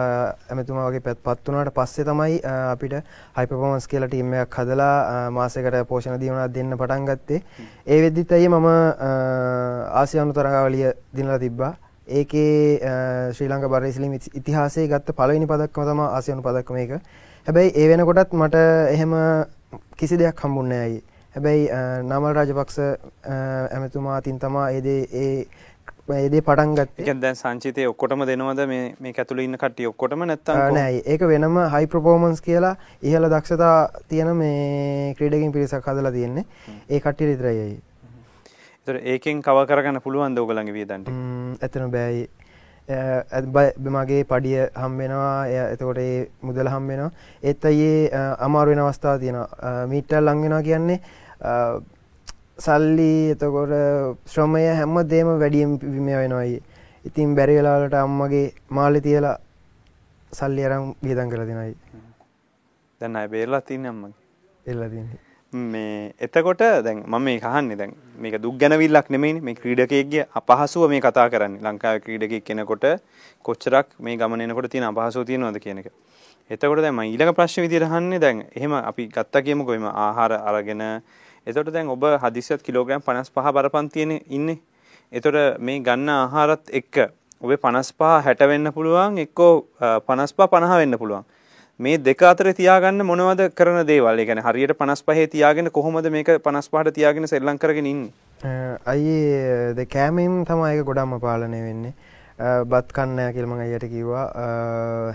[0.50, 2.96] ඇමතුමා වගේ පැත් පත් වනාට පස්සේ තමයි අපිට
[3.38, 7.44] හයිපපමස් කියල ටීම්මයක් හදලා මාසකට පෝෂණ දීවනත් දෙන්න පටන් ගත්තේ.
[7.88, 8.68] ඒ වෙද්දිත් ඇයි මම
[9.94, 11.74] ආසියනු තරගාවලිය දිනලා තිබ්බා.
[12.08, 12.82] ඒකේ
[13.34, 16.92] ශ්‍රී ලංක බරසිලිම ඉතිහාසේ ගත්ත පලවිනි පදක්ම තම ආසියනු පදක්ම එක
[17.48, 19.14] හැබැයි ඒ වෙනකොටත් මට එහෙම
[19.98, 21.00] කිසි දෙයක් හම්බුන්න ඇයි
[21.36, 21.70] හැබැයි
[22.04, 22.80] නමල් රාජපක්ෂ
[23.70, 25.46] ඇමතුමා තින් තමා ඒදේ ඒ
[26.18, 27.04] ඒදේ පටන් ගත්තේ.
[27.06, 28.62] එකෙන් දැන් සංචිතය ඔක්කොටම දෙනවද?
[28.70, 31.04] මේ ඇතුළේ ඉන්න කට්ටිය ඔක්කොටම නැත්තම් නෑ.
[31.06, 33.76] ඒක වෙනම හයි ප්‍රොෆෝමන්ස් කියලා ඉහළ දක්ෂතා
[34.08, 36.46] තියෙන මේ ක්‍රීඩකින් පිරිසක් හදලා තියෙන්නේ.
[36.90, 37.80] ඒ කට්ටිය විතරයි
[39.14, 41.10] ඒකෙන් කව කරගන්න පුළුවන් ද ඔයගලගේ වියදන්ට
[41.64, 42.28] ඇත්තන බෑයි
[43.96, 46.00] මගේ පඩිය හම්බෙනවා එතකොට
[46.42, 47.12] මුදල හම්බෙනවා
[47.44, 48.10] ඒත් අයේ
[48.48, 49.86] අමාරු වෙන අවස්ථාව තියෙනවා.
[49.94, 51.00] මීටල් ලංගෙනවා කියන්නේ
[52.60, 53.74] සල්ලි එතකොට
[54.32, 56.60] ශ්‍රමය හැම දේම වැඩියම් විමය වෙනවයි.
[57.06, 59.38] ඉතින් බැරිවෙලාලට අම්මගේ මාලි තියලා
[60.32, 61.76] සල්ලි අරම් වියදන් කළ දෙනයි
[63.02, 64.14] දැන් අය බේරලා තින්න අම්මගේ.
[64.66, 65.20] එල්ල තින්නේ.
[65.54, 69.42] මේ එතකොට දැන් මම මේ කහන්නේ දැන් මේක දුක් ගැනවිල්ලක් නෙමෙයිනේ.
[69.42, 71.62] මේ ක්‍රීඩකයෙක්ගේ අපහසුව මේ කතා කරන්නේ.
[71.62, 72.86] ලංකාවේ ක්‍රීඩකයෙක් කෙනෙකුට
[73.46, 75.88] කොච්චරක් මේ ගමන එනකොට තියෙන අපහසුව තියෙනවද කියන එක.
[76.52, 79.74] එතකොට දැන් මම ඊළඟ ප්‍රශ්නේ විදිහට අහන්නේ දැන් එහෙම අපි ගත්තා කියමුකෝ.
[79.74, 80.84] එimhe ආහාර අරගෙන
[81.50, 84.60] එතකොට දැන් ඔබ හදිසියත් කිලෝග්‍රෑම් 55 බරපන් තියෙන ඉන්නේ.
[85.12, 86.96] එතකොට මේ ගන්න ආහාරත් එක්ක
[87.42, 91.26] ඔබේ 55 60 වෙන්න පුළුවන් එක්කෝ 55 50 වෙන්න පුළුවන්.
[91.80, 94.20] මේ දෙක අතර තියාගන්න මොනවද කරන දේවල්?
[94.20, 98.14] ඒ කියන්නේ හරියට 55 තියාගෙන කොහොමද මේක 55ට තියාගෙන සෙල්ලම් කරගෙන ඉන්නේ?
[98.86, 101.94] අයියේ ද කෑමෙන් තමයි ඒක ගොඩක්ම පාලනය වෙන්නේ.
[102.72, 104.26] බත් කන්න කියල්ම අයට කිව්වා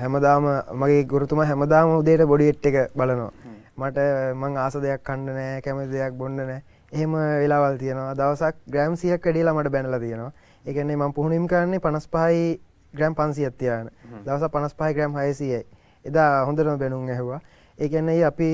[0.00, 0.48] හැමදාම
[0.80, 3.30] මගේ ගුරුතුම හැමදාම උදේට බොඩිට් එක බලනවා
[3.76, 3.98] මට
[4.34, 6.60] මං ආස දෙයක් කන්න නෑ කැමති දෙයක් බොන්න නෑ.
[6.92, 8.14] එහෙම වෙලාවල් තියෙනවා.
[8.14, 10.32] දවසක් ග්‍රෑම් සියක් කඩියලා මට බැනල තියෙනවා.
[10.64, 12.60] එකන්නේ මං පුහුණිම් කරන්නේ පනස් පහයි
[12.94, 15.60] ග්‍රම් පන්සියත්තියාන දවස පනස් පහයි ග්‍රම් හයසියයි
[16.04, 17.40] එදා හොඳටම බැනුම් ඇහවා.
[17.78, 18.50] ඒකැන්නේ අපි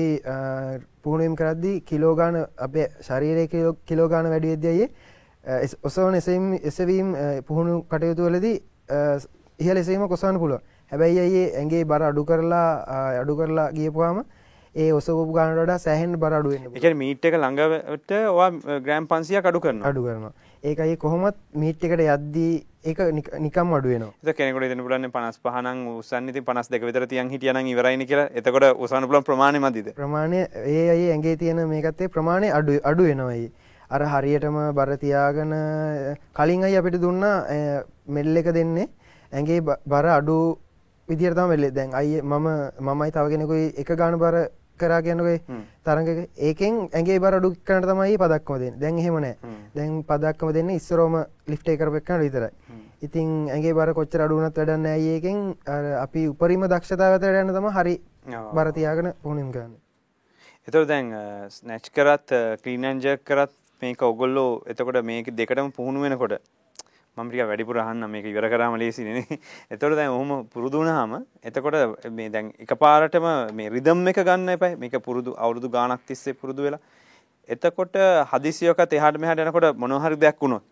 [1.01, 3.47] පුහුණුවම් කරද්දි කිලෝගාන අපේ ශරීරය
[3.85, 4.89] කිලෝගාන වැඩි වෙද්‍යයේ
[5.83, 8.57] ඔසවන එසම් එසවීම් පුහුණු කටයුතු වලදී
[9.59, 12.67] ඉහල එසීම කොසාන පුළුව හැබැයි අයේ ඇගේ බර අඩු කරලා
[13.21, 14.23] අඩු කරලා ගියපුවාම
[14.75, 20.03] ඒ ඔසපු ගානට සෑහෙන් බරඩුවෙන් එක මීට් එක ළඟවට වා ග්‍රෑම් පන්සිය අඩු කරන අඩු
[20.03, 20.31] කරනවා.
[20.63, 22.53] ඒකයි කොහොමත් මීට් එකට යද්දී
[22.83, 22.99] ඒක
[23.45, 24.05] නිකම් අඩුවෙන
[24.37, 28.29] කෙනෙකට දෙන පුලන්න පනස් පහන උසන්නති පනස් දෙක විතර තියන් හිටියන ඉවරයිනි කියලා.
[28.33, 33.51] එතකොට උසන්න පුලන් ප්‍රමාණ මතිද ප්‍රමාණය ඒ අයි ඇගේ තියෙන මේකත්තේ ප්‍රමාණය අඩු අඩු වෙනවයි
[33.89, 35.53] අර හරියටම බරතියාගන
[36.33, 37.27] කලින් අයි අපිට දුන්න
[38.07, 38.87] මෙල්ල එක දෙන්නේ.
[39.33, 40.39] ඇගේ බර අඩු
[41.07, 42.49] විදිරතම වෙල්ලෙ දැන් අයි මම
[42.87, 44.35] මමයි තවගෙනෙකුයි එක ගාන බර
[44.83, 45.37] කරා කියනකයි
[45.85, 46.07] තරග
[46.49, 48.79] ඒකෙන් ඇගේ බර අඩු කනට තමයි පදක්ම දෙන්න.
[48.79, 49.35] දැන් හෙමනෑ
[49.75, 52.51] දැන් පදක්ම දෙන්න ඉස්සරෝම ලිෆ්ටේ කරපෙක්කන විතරයි.
[53.01, 55.39] ඉතින් ඇගේ බර කොච්චර අඩුවනත් වැඩන්න ඇයකෙන්
[56.01, 57.95] අපි උපරිම දක්ෂතාවත යන්න තම හරි
[58.57, 59.71] බරතියාගෙන පුුණිම් ගන්න
[60.67, 61.09] එතර දැන්
[61.49, 66.37] ස්නැච් කරත් ක්‍රීනන්ජ කරත් මේක ඔගොල්ලෝ එතකොට මේක දෙකටම පුහුණු වෙනකොට
[67.17, 69.23] මමටික වැඩිපුර අහන්න මේක ඉවර කරාම ලේසිනේ
[69.69, 71.75] එතකොට දැන් ඔහොම පුරුදු වුණාම එතකොට
[72.09, 76.79] මේ දැන් එකපාරටම මේ රිදම් එක ගන්න එපා මේක පුරුදු අවුරුදු ගාණක් තිස්සේ පුරුදු වෙලා.
[77.49, 77.95] එතකොට
[78.31, 80.63] හදිසියකට එහාට මෙහාට යනකොට මොනවා හරි දෙයක් වුණොත්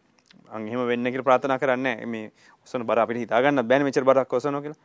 [0.50, 2.32] අන් එහෙම වෙන්න කියලා ප්‍රාර්ථනා කරන්නේ මේ
[2.68, 4.80] ඔසන බර අපිට හිතා ගන්න බෑනේ මෙච්චර බරක් ඔසනවා කියලා.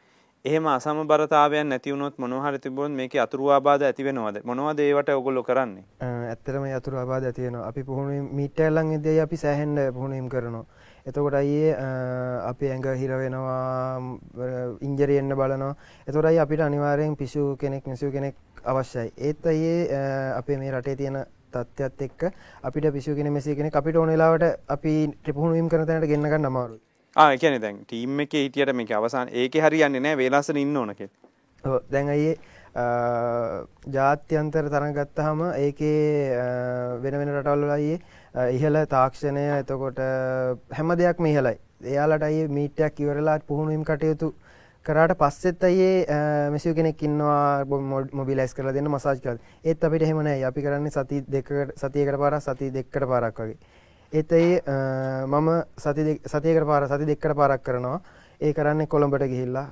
[0.44, 4.42] එහෙම අසමබරතාවයන් නැති වුණොත් මොනවා හරි තිබුණොත් මේකේ අතුරු ආබාධ ඇති වෙනවද?
[4.44, 5.84] මොනවද ඒවට ඔයගොල්ලෝ කරන්නේ?
[6.00, 7.68] ඇත්තටම අතුරු ආබාධ ඇති වෙනවා.
[7.68, 10.66] අපි පුහුණු මීටර් ළඟ ඉඳී අපි සෑහෙන්න පුහුණුවීම් කරනවා.
[11.06, 11.76] එතකොට අයේ
[12.42, 14.00] අපි ඇඟ හිර වෙනවා
[14.80, 15.76] ඉංජරි එන්න බලනවා.
[16.08, 19.12] එතොටයි අපිට අනිවාරයෙන් පිසු කෙනෙක් නිසු කෙනෙක් අවශ්‍යයි.
[19.18, 19.88] ඒත් අයේ
[20.34, 22.22] අපේ මේ රටේ තියෙන තත්ත්වත් එක්ක
[22.62, 26.80] අපිට පිසු කෙන මෙසේ කෙනෙ අපිට ඕනෙලාවට අපි ට්‍රිපුහුණුවීම් කරතනට ගෙන්න්නගන්න අමාරු
[27.16, 31.04] ආයකන දැන් ටීම් එක හිටියට මේක අවසාන ඒක හරියන්නේ නෑ වේලාසන ඉන්න ඕනක
[31.90, 32.34] දැන් අයේ
[33.88, 36.02] ජාත්‍යන්තර තරගත්තහම ඒකේ
[37.02, 38.00] වෙන වෙන රටවල්ලයේ
[38.34, 39.98] ඉහල තාක්ෂණය එතකොට
[40.70, 44.34] හැම දෙයක් මෙහලයි එයාලට අයි මීටයක් ඉවරලාට පුහුණුවම් කටයුතු
[44.86, 46.06] කරට පස්සෙත් අයේ
[46.50, 47.64] මෙසිව කෙනෙක් ඉන්නවා
[48.12, 52.70] මොබිලයිස් කර දෙන්න මසාජ් කර ඒත් අපිට හෙමන අපි කරන්නේ සති දෙකට සතියකට පාර සති
[52.70, 53.56] දෙක්කට පාරක් වගේ.
[54.12, 54.60] ඒත් ඒ
[55.26, 55.48] මම
[56.26, 58.00] සතියකට පාර සති දෙක්කට පාරක් කරනවා.
[58.40, 59.66] ඒ කරන්නේ කොළඹට ගිහිල්ලා.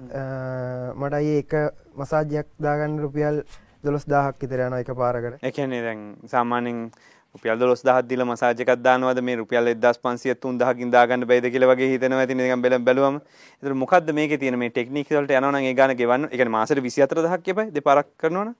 [0.96, 1.52] මට අයි එක
[1.94, 3.42] මසාජයක් දාගන්න රුපියල්
[3.84, 5.42] දොළොස් දාහක් විතර යන එක පාරකට.
[5.42, 6.90] එකන්නේ දැන් සාමානෙන්
[7.34, 9.20] රුපියල් දොළොස් දහක් දීලා මසාජ් එකක් දානවද?
[9.22, 12.20] මේ රුපියල් 1500 3000කින් දාගන්න බැයිද කියලා වගේ හිතනවා.
[12.24, 13.16] ඇති නිකන් බැල බැලුවම
[13.62, 16.28] ඒතර මොකද්ද මේකේ තියෙන මේ ටෙක්නික් වලට යනවා නම් ඒ ගාන ගෙවන්න.
[16.28, 18.54] ඒ කියන්නේ මාසෙට 24000ක් එපයි දෙපාරක් කරනවනේ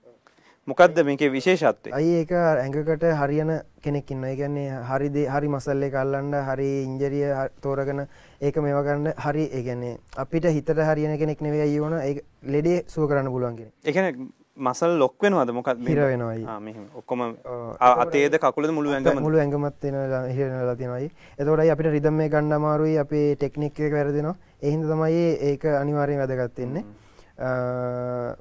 [0.67, 1.91] මොකක්ද මේකේ විශේෂත්වය?
[1.91, 3.49] අයි ඒක ඇඟකට හරියන
[3.83, 7.25] කෙනෙක් ඉන්න ඒ කියන්නේ හරි දේ හරි මසල්ලේ කල්ලන්න හරි ඉන්ජරිය
[7.61, 8.07] තෝරගෙන
[8.41, 12.15] ඒක මේවා කරන්න හරි ඒ කියන්නේ අපිට හිතට හරියන කෙනෙක් නෙවෙයි අයිය වුණ ඒ
[12.55, 13.73] ලෙඩේ සුව කරන්න පුළුවන් කෙනෙක්.
[13.85, 15.51] ඒ කියන්නේ මසල් ලොක් වෙනවද?
[15.51, 16.45] මොකක්ද හිර වෙනවයි.
[16.95, 17.21] ඔක්කොම
[17.79, 19.95] අතේද කකුලද මුළු ඇඟම මුළු ඇඟමත් වෙන
[20.29, 21.09] හිරනලා තියෙනවයි.
[21.39, 24.35] එතකොටයි අපිට රිදම් මේ ගන්න අමාරුයි අපේ ටෙක්නික් එක වැරදෙනවා.
[24.61, 26.85] ඒ හින්දා තමයි ඒක අනිවාර්යෙන් වැදගත් වෙන්නේ.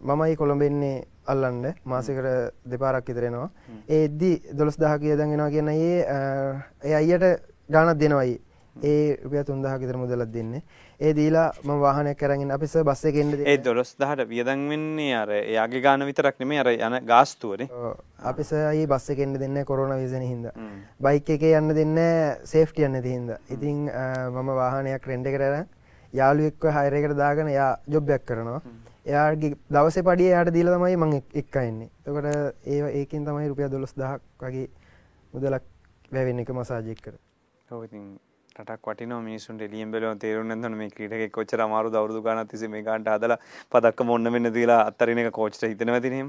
[0.02, 1.74] මමයි කොළඹෙන්නේ අල්ලන්න.
[1.84, 2.28] මාසකට
[2.66, 3.50] දෙපාරක් විතරෙනවා
[3.88, 6.04] ඒද්දි දොළස් දහ කිය දගෙනවා කියන ඒ
[6.84, 7.24] ඒ අයියට
[7.70, 8.40] ගානත් දෙනවයි
[8.76, 10.62] ඒ රුපිය තුන්දහ විතර මුදලක් දෙන්නේ.
[11.00, 15.82] ඒ දීලා මම වාහනයක් කරගෙන අපිස බස් එකෙන් ඒ දොළොස් දහට වියදම් වෙන්නේ අර එයාගේ
[15.86, 17.68] ගාන විතරක් නෙමෙයි අර යන ගාස්තුවනේ
[18.30, 20.52] අපිස අයි බස් එකෙන් දෙන්න කොරෝනා වීසන හින්දා.
[21.00, 21.98] බයික් එකේ යන්න දෙන්න
[22.44, 23.90] සේෆ්ටි යන්න තිහින්දා ඉතින්
[24.32, 25.66] මම වාහනයක් රෙන්ඩ කරන
[26.12, 28.62] යාළුවෙක්ව හයරයකට දාගෙන යා ජොබ්යක් කරනවා.
[29.06, 31.90] එයාගේ දවස පඩිය යායට දීල තමයි මං එක්ක එන්නේ.
[32.04, 32.26] තකොට
[32.64, 34.68] ඒ ඒකින් තමයි රුපිය දොළොස් දහක් වගේ
[35.32, 35.64] මුදලක්
[36.12, 37.14] වැැවෙන්න එක මසාජෙක් කර
[37.68, 38.04] ඔවතින්
[38.54, 42.82] රටක් වටින මිනිසුන් එලියෙන් බැලුව තේරුම් නැත්නම් මේ ක්‍රීඩකෙක් කොච්චර අමාරු දවුරුදු ගානක් තිස්සේ මේ
[42.82, 43.38] ගානට හදලා
[43.72, 46.28] පදක්කම ඔන්න මෙන්න දීලා අත්තරින එක කෝච්ට හිතනවා ඉතින් එහෙම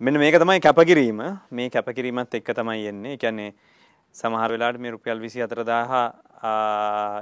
[0.00, 3.54] මෙන්න මේක තමයි කැපකිරීම මේ කැපකිරීමත් එක්ක තමයි එන්නේ ඒ කියන්නේ
[4.14, 6.12] සමහර වෙලාවට මේ රුපියල් 24000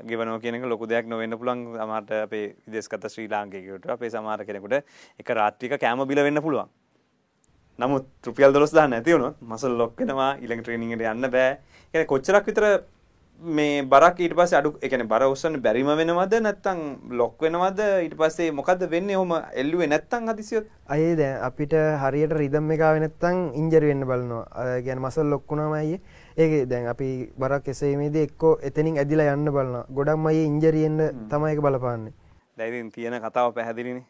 [0.09, 4.76] ගෙවනවා කියන එක ලොකු දෙයක් නොවෙන්න පුළුවන් සමහරට අපේ විදේශගත ශ්‍රී ලාංකිකයෙකුට අපේ සමහර කෙනෙකුට
[5.20, 6.68] එක රාත්‍රික කෑම බිල වෙන්න පුළුවන්.
[7.78, 11.59] නමුත් රුපියල් 12000 නැති වුණොත් මසල් ලොක් වෙනවා ඊළඟ ට්‍රේනින් එකට යන්න බෑ.
[11.94, 12.64] ඒ කොච්චරක් විතර
[13.42, 16.81] මේ බරක් ඊට පස්සේ අඩු ඒ කියන්නේ බර උස්සන්න බැරිම වෙනවද නැත්නම්
[17.18, 22.70] ලොක් වෙනවද ඊට පස්සේ මොකද්ද වෙන්නේ ඔහම එල්ලුවේ නැත්නම් හදිසියොත් අයේ දැන් අපිට හරියට රිදම්
[22.74, 24.42] එක ආවේ නැත්නම් ඉන්ජරි වෙන්න බලනවා.
[24.53, 26.01] අය කියන්නේ මසල් ලොක් වුණාම අයියේ
[26.37, 29.87] ඒක දැන් අපි බරක් එසීමේදී එක්කෝ එතනින් ඇදිලා යන්න බලනවා.
[29.94, 32.14] ගොඩක්ම අයියේ ඉන්ජරි එන්න තමයි ඒක බලපාන්නේ.
[32.59, 34.07] දැන් ඉතින් තියෙන කතාව පැහැදිලිනේ.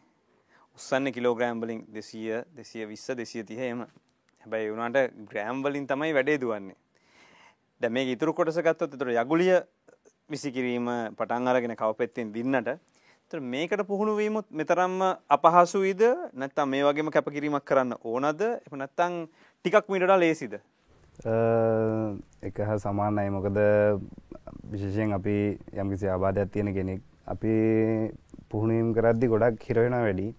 [0.77, 3.85] උස්සන්නේ කිලෝග්‍රෑම් වලින් 200 220 230 එහෙම.
[4.43, 6.77] හැබැයි උනාට ග්‍රෑම් වලින් තමයි වැඩේ දුවන්නේ.
[7.81, 9.55] දැන් මේක ඉතුරු කොටස ගත්තොත් ඒතර යගුලිය
[10.29, 12.67] විසිකිරීම පටන් අරගෙන කවපෙත්තෙන් දින්නට.
[12.67, 16.03] ඒතර මේකට පුහුණු වීමත් මෙතරම්ම අපහසුයිද?
[16.33, 18.41] නැත්නම් මේ වගේම කැපකිරීමක් කරන්න ඕනද?
[18.41, 19.15] එහෙම නැත්නම්
[19.65, 20.59] ටිකක් මීට වඩා ලේසිද?
[22.41, 23.29] එක හා සමානයි.
[23.29, 23.57] මොකද
[24.71, 25.37] විශේෂයෙන් අපි
[25.73, 27.53] යම්කිසි ආබාධයක් තියෙන කෙනෙක් අපි
[28.49, 30.33] පුහුණුවීම් කරද්දි ගොඩක් හිර වෙනවා වැඩි.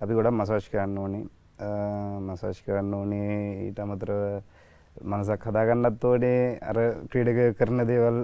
[0.00, 1.24] අපි ගොඩක් මසාජ් කරන්න ඕනේ.
[2.24, 4.40] මසාජ් කරන්න ඕනේ ඊට අමතරව
[5.02, 6.78] මනසක් හදාගන්නත් ඕනේ අර
[7.10, 8.18] ක්‍රීඩක කරන දේවල්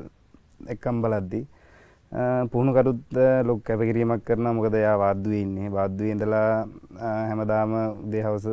[0.67, 1.43] එක්කම් බලද්දි
[2.47, 3.01] පුහුණුකරුත්
[3.43, 7.73] ලොක් කැපකිරීමක් කරන මොකද යා වාද්දුවේ ඉන්නේ වාද්දුවේ ඉඳලා හැමදාම
[8.05, 8.47] උදේ හවස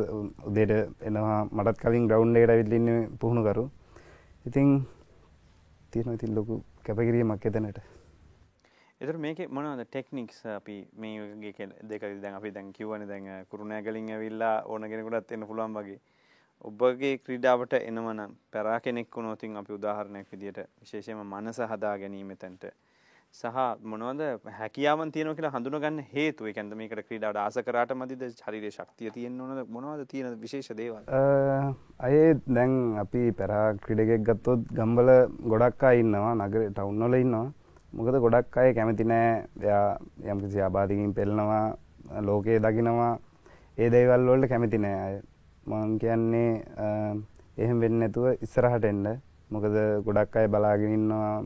[0.44, 3.64] උදේට එනවා මටත් කලින් ග්‍රවුන්ඩ් එකට ඇවිල්ලා ඉන්නේ පුහුණුකරු.
[4.44, 4.68] ඉතින්
[5.92, 7.80] තියෙනවා ඉතින් ලොකු කැපකිරීමක් එතනට.
[9.00, 11.52] එතකොට මේකේ මොනවද ටෙක්නික්ස් අපි මේ
[11.84, 16.00] දෙක දැන් අපි දැන් කිව්වනේ දැන් කුරුණෑගලින් ඇවිල්ලා ඕන කෙනෙකුටත් එන්න පුළුවන් වගේ.
[16.60, 22.66] ඔබගේ ක්‍රීඩාවට එනවනම් පැරා කෙනෙක් වුණොතින් අපි උදාහරණයක් විදියට විශේෂයෙන්ම මනස හදා ගැනීම එතනට
[23.34, 24.20] සහ මොනවද
[24.52, 26.46] හැකියාවන් තියෙනවා කියලා හඳුනගන්න හේතුව.
[26.46, 28.24] ඒ කියන්නේ මේකට ක්‍රීඩාවට ආස කරාට මදිද?
[28.40, 29.62] ශරීරයේ ශක්තිය තියෙන්න ඕනද?
[29.68, 31.08] මොනවද තියෙන විශේෂ දේවල්?
[32.00, 32.18] අය
[32.50, 35.10] දැන් අපි පැරා ක්‍රීඩකයෙක් ගත්තොත් ගම්බල
[35.46, 37.46] ගොඩක් අය ඉන්නවා නගර ටවුන් වල ඉන්නවා.
[37.92, 39.32] මොකද ගොඩක් අය කැමති නෑ.
[39.62, 39.88] එයා
[40.28, 41.64] යම්කිසි ආබාධකින් පෙළනවා
[42.28, 43.12] ලෝකයේ දකිනවා.
[43.78, 45.20] ඒ දේවල් වලට කැමති නෑ අය.
[45.66, 46.62] මං කියන්නේ
[47.56, 49.20] එහෙම වෙන්නේ නැතුව ඉස්සරහට එන්න.
[49.50, 49.74] මොකද
[50.06, 51.44] ගොඩක් අය බලාගෙන ඉන්නවා.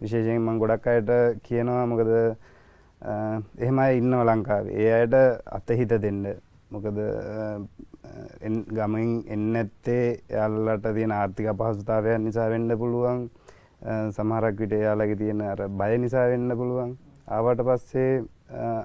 [0.00, 1.10] විශේෂයෙන් මම ගොඩක් අයට
[1.42, 2.10] කියනවා මොකද
[3.58, 4.74] එහෙම අය ඉන්නවා ලංකාවේ.
[4.74, 5.14] ඒ අයට
[5.46, 6.22] අතහිත දෙන්න.
[6.70, 6.98] මොකද
[8.76, 13.28] ගමෙන් එන්නේ නැත්තේ එයාලට තියෙන ආර්ථික අපහසුතාවයන් නිසා වෙන්න පුළුවන්.
[14.10, 16.96] සමහරක් විට එයාලගේ තියෙන අර බය නිසා වෙන්න පුළුවන්.
[17.28, 18.24] ආවට පස්සේ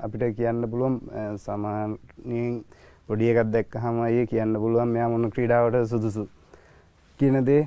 [0.04, 0.96] අපිට කියන්න පුළුවන්
[1.38, 2.64] සමානයෙන්
[3.12, 6.21] පොඩි එකක් දැක්කහම අයියේ කියන්න පුළුවන් මෙයා මොන ක්‍රීඩාවට සුදුසු
[7.19, 7.63] කියන දේ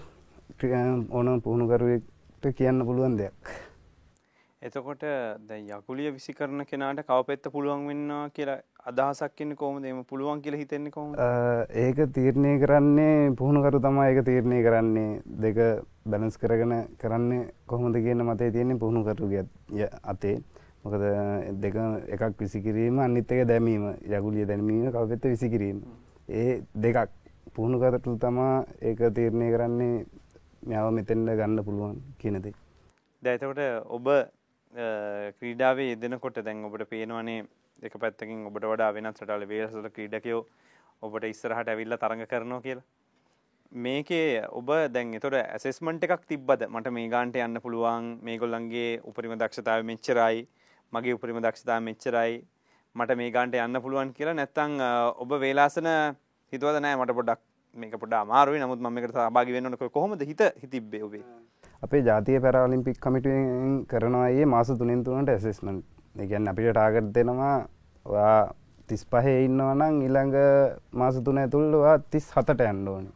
[1.11, 3.51] ඕන පුහුණුකරුවෙක්ට කියන්න පුළුවන් දෙයක්.
[4.63, 5.05] එතකොට
[5.43, 9.85] දැන් යකුලිය විසි කරන කෙනාට කවපෙත්ත පුළුවන් වෙන්නවා කියලා අදහසක් එන්නේ කොහොමද?
[9.85, 11.21] එහෙම පුළුවන් කියලා හිතෙන්නේ කොහොමද?
[11.77, 15.21] ඒක තීරණය කරන්නේ පුහුණුකරු තමයි ඒක තීරණය කරන්නේ.
[15.39, 15.61] දෙක
[16.07, 19.45] බැලන්ස් කරගෙන කරන්නේ කොහොමද කියන මතය තියෙන්නේ පුහුණුකරුගේ
[20.05, 20.37] අතේ.
[20.85, 21.05] මොකද
[21.61, 21.77] දෙක
[22.15, 25.79] එකක් විසිකිරීම අනිත් එක දැමීම යගුලිය දැමීම කවපෙත්ත විසිකිරීම
[26.31, 27.11] ඒ දෙකක්
[27.55, 30.05] පුහුණු කරතු තමා ඒක තීරණය කරන්නේ
[30.63, 32.53] මෙයාව මෙතෙන්ට ගන්න පුළුවන් කියන දේ.
[33.23, 34.07] දැන් එතකොට ඔබ
[35.39, 37.47] ක්‍රීඩාවේ යෙදෙනකොට දැන් ඔබට පේනවනේ
[37.83, 40.43] එක පැත්තකින් ඔබට වඩා වෙනත් රටවල වේලස්වල ක්‍රීඩකයෝ
[41.03, 42.85] ඔබට ඉස්සරහට ඇවිල්ලා තරඟ කරනවා කියලා.
[43.73, 49.83] මේකේ ඔබ දැන් එතොට ඇසෙස්මන්ට් එකක් තිබ්බද මට මේ ගාන්ට යන්න පුළුවන් මේගොල්ලන්ගේ උපරිම දක්ෂතාව
[49.85, 50.45] මෙච්චරයි
[50.95, 52.37] මගේ උපරිම දක්ෂතා මෙච්චරයි
[52.97, 54.79] මට මේ ගාන්ට යන්න පුළුවන් කියලා නැත්තං
[55.19, 55.91] ඔබ වේලාසන
[56.53, 57.43] හිතුවද නෑ මට පොඩක්
[57.77, 61.25] මේක පොඩ අමාරුයි නමුත් මම එකට සහභාගී වෙන්න ඕන කොහොමද හිත හිතිබ්බේ ඔබේ
[61.83, 65.85] අපේ ජාතිය පැරාලිම්පික් කමිටුවෙන් කරනවා අයියේ මාස තුනෙන් තුනට ඇසෙස්මන්ට්.
[66.15, 67.57] ඒ කියන්නේ අපිට ටාගට් දෙනවා
[68.07, 68.39] ඔයා
[68.89, 70.37] 35 ඉන්නවා නම් ඊළඟ
[70.93, 73.13] මාස තුන ඇතුළත ඔයා 37ට යන්න ඕනේ.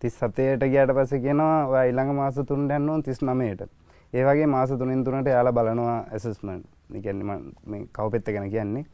[0.00, 3.70] 37ට ගියාට පස්සේ කියනවා ඔයා ඊළඟ මාස තුනට යන්න ඕනේ 39ට.
[4.12, 6.66] ඒ වගේ මාස තුනෙන් තුනට යාලා බලනවා ඇසෙස්මන්ට්.
[6.90, 7.20] නිකැන්න
[7.66, 8.84] මේ කවපෙත්ත ගැන කියන්නේ.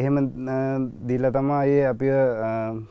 [0.00, 0.16] එහෙම
[1.08, 2.10] දීල තමා ඒ අපි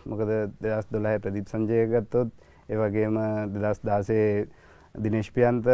[0.05, 2.29] මොකද දෙදස් දොලාහ ප්‍රදීප් සංජය ගත්තොත්
[2.69, 3.19] ඒවගේම
[3.53, 4.47] දෙදස් දාසේ
[4.95, 5.65] දිනේශ්පියන්ත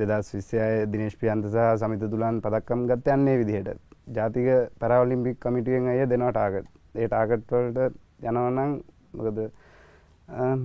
[0.00, 3.80] දෙදස් විශ්‍යය දිනේශ්පියන්ත සහ සමිත තුළන් පදක්කම් ගත්ත යන්නේ විදිහට.
[4.16, 4.46] ජාතික
[4.80, 6.68] පැරවලිම්පික් කමිටුවෙන් අය දෙනවා ටාගට.
[7.00, 7.96] ඒ ටාගට්වලට
[8.28, 8.72] යනවනං
[9.16, 9.38] මොකද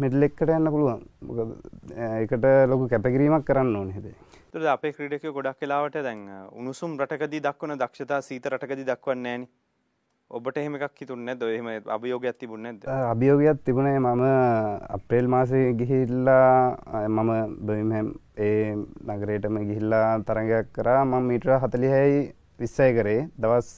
[0.02, 1.04] මෙඩලෙක්කට යන්න පුළුවන්
[2.24, 4.16] එකට ලොකු කැපකිරීමක් කරන්න ඕන හෙදේ
[4.52, 6.22] තුළ අපේ ක්‍රීඩකයෝ ගොඩක් වෙලාවට දැන්
[6.60, 9.50] උණුසුම් රටකදී දක්වන දක්ෂතා සීත රටකදී දක්වන්නේ නැහනේ.
[10.32, 11.44] ඔබට එහෙම එකක් හිතුන්නේ නැද්ද?
[11.48, 12.88] එහෙම අභියෝගයක් තිබුණේ නැද්ද?
[13.12, 14.24] අභියෝගයක් තිබුණේ මම
[14.98, 17.32] අප්‍රේල් මාසේ ගිහිල්ලා මම
[17.68, 18.10] බර්මින්හම්
[18.48, 18.76] ඒ
[19.12, 22.18] නගරයටම ගිහිල්ලා තරගයක් කරා මම මීටර 40යි
[22.60, 23.70] 20යි කරේ දවස්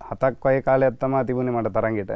[0.00, 2.12] හතක් වගේ කාලයක් තමයි තිබුණේ මට තරගෙට.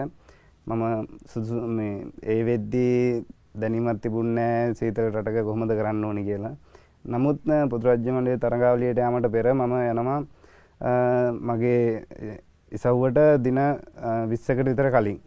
[0.67, 6.55] මම සුසු මේ ඒ වෙද්දී දැනීමක් තිබුණේ සීතල රටක කොහොමද කරන්න ඕනි කියලා.
[7.05, 10.21] නමුත් පුදුරජ්‍ය මණ්ඩලයේ තරඟාවලියට යාමට පෙර මම යනවා
[11.43, 12.39] මගේ
[12.73, 13.59] ඉසව්වට දින
[14.31, 15.19] 20කට විතර කලින්.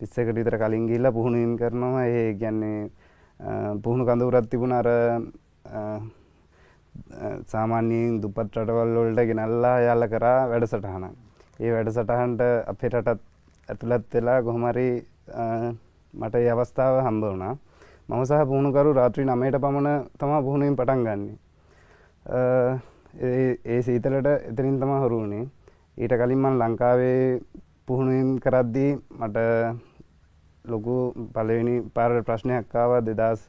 [0.00, 2.06] 20කට විතර කලින් ගිහිල්ලා පුහුණුවීම් කරනවා.
[2.06, 2.90] ඒ කියන්නේ
[3.82, 4.88] පුහුණු කඳවුරක් තිබුණා අර
[7.46, 11.14] සාමාන්‍යයෙන් දුපත් රටවල් වලට ගෙනල්ලා යාල කරා වැඩසටහනක්.
[11.60, 13.27] ඒ වැඩසටහන්ට අපේ රටත්
[13.68, 14.88] ඇතුළත් වෙලා කොහොමරි
[16.14, 17.54] මට ඒ අවස්ථාව හම්බ වුණා.
[18.08, 21.36] මම සහ පුහුණුකරු රාත්‍රී නමයට පමණ තමා පුහුණුවෙන් පටන් ගන්නේ.
[23.66, 25.44] ඒ සීතලට එතනින් තම හොරුවනේ
[25.98, 27.40] ඊට කලින් මන් ලංකාවේ
[27.86, 29.38] පුහුණුවෙන් කරද්දී මට
[30.64, 30.96] ලොකු
[31.32, 33.40] පලවෙනි පාර ප්‍රශ්නයක්කාව දෙදස්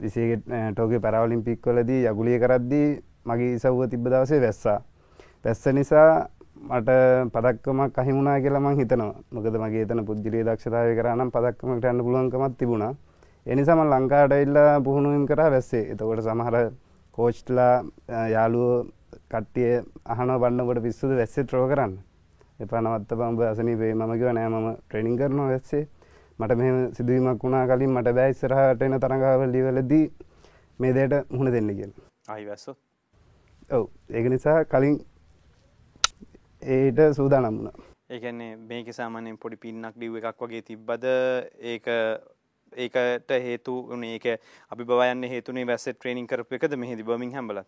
[0.00, 2.88] විසේගෙට ටෝගේ පැරවලින්පික්වලදී යගුලිය කරද්දී
[3.24, 4.78] මගේ ඉසව්ව තිබ්බ දවසේ වැස්සා.
[5.44, 6.28] පැස්ස නිසා
[6.64, 6.90] මට
[7.32, 9.14] පදක්කමක් අහිමුණනා කියලා මං හිතනවා.
[9.30, 12.94] මොකද මගේ තන පුද්ජිලී දක්ෂතාව කරනම් පදක්කමට යන්න පුළුවන්කමත් තිබුණා.
[13.46, 15.84] එනිසාම ලංකාට ඉල්ලා පුහුණුවෙන් කර වැස්සේ.
[15.92, 16.56] එතකොට සමහර
[17.18, 17.74] කෝච්ටලා
[18.28, 18.88] යාලුව
[19.30, 19.72] කට්ටිය
[20.06, 21.92] අහන බන්නකොට පිස්සුද වැස්සේ ත්‍රෝ කරන්න.
[22.60, 25.84] එපා නවත්ත බම්බ අසනීපේ මමකිව නෑ මම ට්‍රෙනිං කරනවා වැස්සේ.
[26.38, 30.06] මට මෙ සිදුවීමක් වුණා කලින් මට බෑ ඉස්සරහට එන තරඟාව ලිවලදී
[30.78, 31.92] මේ දේට මුහුණ දෙන්න කියෙන
[32.28, 32.78] අහි වැස්සොත්
[33.70, 33.84] ඔව්.
[34.10, 34.96] ඒක නිසා කලින්
[36.68, 37.74] ඒට සූදානම් වුණා
[38.10, 41.04] ඒකන්නේ මේක සාමානයෙන් පොඩි පින්නක් ලිව් එකක් වගේ තිබ්බද
[41.64, 41.88] ඒක
[42.72, 44.26] ඒකට හේතු වනේ ඒක
[44.70, 47.60] අපි බවයන්න හේතුනේ වැස්ස ට්‍රේනිින් කරපු එකද මෙහිදි බමින් හැබල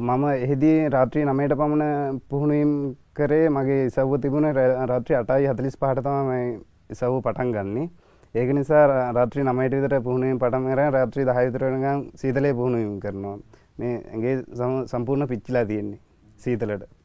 [0.00, 2.72] මම එහිදී රාත්‍රී නමයට පමණ පුහුණුවම්
[3.14, 3.48] කරේ.
[3.50, 4.48] මගේ ඉසව්ව තිබුණ
[4.84, 6.46] රාත්‍රී අටයි හතලිස් පහටතමයි
[6.90, 7.88] ඉසව් පටන් ගන්නේ.
[8.34, 13.36] ඒක නිසා රාත්‍රී නමයට විතර පුහුණුවෙන් පටමර රාත්‍රී දහවිතරනගම් සීතලය පුහුණුවම් කරනවා.
[13.78, 14.34] මේ ඇගේ
[14.86, 16.00] සම්පූර්ණ පිච්චිලා තියෙන්නේ
[16.38, 17.01] සීතලට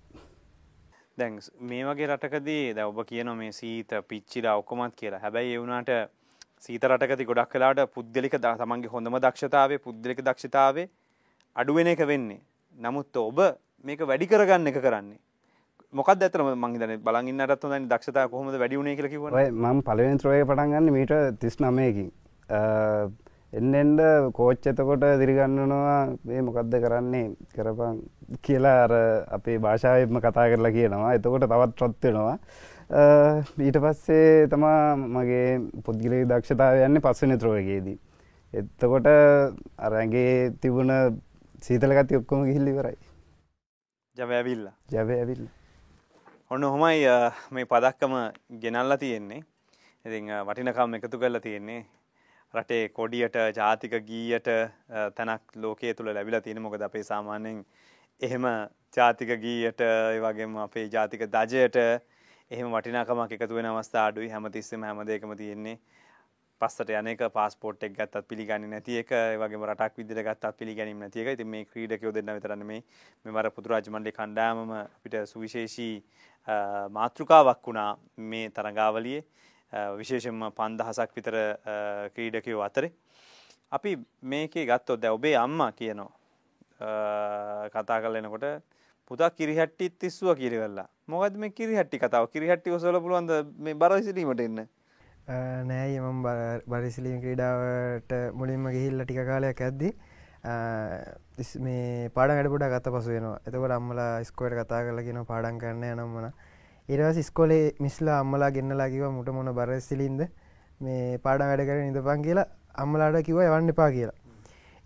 [1.17, 1.37] දැන්
[1.69, 5.21] මේ වගේ රටකදී ද ඔබ කියන මේ සීත පිච්චිලා ඔක්කොමත් කියලා.
[5.25, 5.91] හැබැයි එවුණට
[6.65, 10.89] සීත රටකති ගොඩක් කලාට පුද්ගලික තමන්ගේ හොඳම දක්ෂතාවේ පුද්ගලික දක්ෂතාවේ
[11.55, 12.41] අඩුවෙන එක වෙන්නේ.
[12.79, 13.39] නමුත් ඔබ
[13.83, 15.19] මේක වැඩි කරගන්න එක කරන්නේ.
[15.93, 21.57] මොකක් ඇතරම මංහිතන බලගන්නට හොඳ දක්ෂතා කොහොමද වැඩිුණේ කියලකිව ම පලවෙන් ත්‍රෝය පටන්ගන්න මීට තිස්
[21.59, 22.11] නමයකින්
[23.53, 24.01] එන්න එන්ඩ
[24.33, 27.99] කෝච්ච එතකොට දිරිගන්නනවා මේ මොකක්ද කරන්නේ කරපන්
[28.41, 28.93] කියලා අර
[29.37, 31.13] අපේ භාෂාවම කතා කරලා කියනවා.
[31.17, 32.37] එතකොට තවත් ට්‍රොත්වෙනවා
[33.67, 35.47] ඊට පස්සේ තමා මගේ
[35.85, 37.97] පුද්ගලේ දක්ෂතාව යන්නේ පස්සන ත්‍රෝයගේදී
[38.53, 39.11] එත්තකොට
[39.79, 40.31] අරගේ
[40.61, 40.93] තිබුණ
[41.61, 42.97] සීතලගති ඔක්කොම ගිහිල්ලිවරයි
[44.17, 44.63] ජව ඇවිල්ල.
[44.89, 45.45] ජව ඇවිල්ල.
[46.51, 47.05] ඔන්න හොමයි
[47.51, 48.13] මේ පදක්කම
[48.61, 49.43] ගෙනල්ලා තියෙන්නේ.
[50.05, 51.85] ඉති වටිනකම් එකතු කරලා තියෙන්නේ
[52.57, 54.49] රටේ කොඩියට ජාතික ගීයට
[55.15, 56.61] තැනක් ලෝකයේ තුළ ලැබිලා තියෙන.
[56.61, 57.65] මොකද අපේ සාමාන්‍යයෙන්
[58.21, 58.45] එහෙම
[58.97, 59.81] ජාතික ගීයට
[60.25, 61.77] වගේම අපේ ජාතික දජයට
[62.51, 64.29] එහෙම වටිනාකමක් එකතු වෙන අවස්ථා අඩුයි.
[64.29, 65.77] හැමතිස්සෙම හැමදේකම තියෙන්නේ.
[66.61, 71.21] පස්සට යනක පාස්පෝට් එක් ගත්තත් පිළිගන්නේ නැති එක ඒ වගේම රටක් විදිහට ගත්තත් පිළිගැනීම නැති
[71.21, 71.27] එක.
[71.35, 72.81] ඉතින් මේ ක්‍රීඩකයෝ දෙන්න විතර නෙමෙයි
[73.25, 75.93] මේ වර පුදුරාජ මණ්ඩලේ කණ්ඩායමම අපිට සුවිශේෂී
[76.97, 77.91] මාතෘකාවක් වුණා
[78.31, 79.21] මේ තරඟාවලියේ
[79.97, 81.35] විශේෂයෙන්ම 5000ක් විතර
[82.15, 82.91] ක්‍රීඩකයෝ අතරේ.
[83.71, 86.11] අපි මේකේ ගත්තොත් දැන් ඔබේ අම්මා කියනවා
[87.69, 88.47] කතා කරලා එනකොට
[89.07, 92.27] පුතා කිරිහැට්ටිත් තිස්සුව කිරිවෙල්ලා මොකද මේ කිරිහැට්ටි කතාව?
[92.27, 94.67] කිරිහැට්ටි ඔසවල පුළුවන්ද මේ බර විසිරීමට එන්න?
[95.69, 96.19] නෑ මම
[96.67, 99.89] බරිසිලීම ක්‍රීඩාවට මුලින්ම ගිහිල්ල ටික කාලයක් ඇද්දි
[101.65, 103.39] මේ පාඩ වැඩපුඩ ගත්ත පසු වෙනවා.
[103.47, 106.31] එතකොට අම්මලා ස්කෝයට කතා කරල කියෙන පාඩන් කරන්න යනම්මන
[106.89, 110.21] ඉරවස් ස්කොලේ මිස්ලා අම්මලා ගෙන්න්නලා කිව මුට මොන බරසිලින්ද
[110.81, 112.45] මේ පාඩ වැඩ කර නිදපන් කියලා
[112.75, 114.15] අම්මලාට කිව යවන්න එපා කියලා.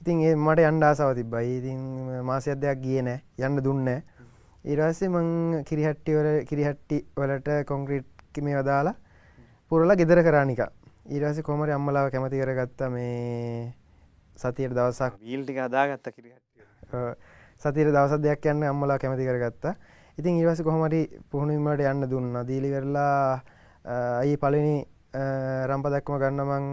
[0.01, 1.79] ඉතින් ඒ මට අන්ඩාසාව තිබයි ඉතින්
[2.29, 3.21] මාසයක් දෙයක් ගිය නෑ.
[3.39, 3.91] යන්න දුන්න
[4.65, 8.95] ඉරස්සේ මං කිරිහට්ටිවල කිරිහට්ටි වලට කොංක්‍රීට් මේ වදාලා
[9.71, 10.65] පුරලා ගෙදර කරානික
[11.07, 13.73] ඊරස කොමරි අම්මලාව කැමති කරගත්ත මේ
[14.35, 15.13] සතියට දවසක්.
[15.21, 16.65] වීල්ටික අදාගත්ත කිරිහට්ටිය.
[17.61, 19.77] සතිර දවස දෙයක් යන්න අම්මලා කැමති කරගත්තා
[20.21, 22.33] ඉතින් ඉවස කොහමරි පුහුණුවීමට යන්න දුන්න.
[22.45, 23.41] දීලිවෙරලා
[24.21, 24.85] අයි පලනි
[25.65, 26.65] රම්පදක්ම ගන්නමං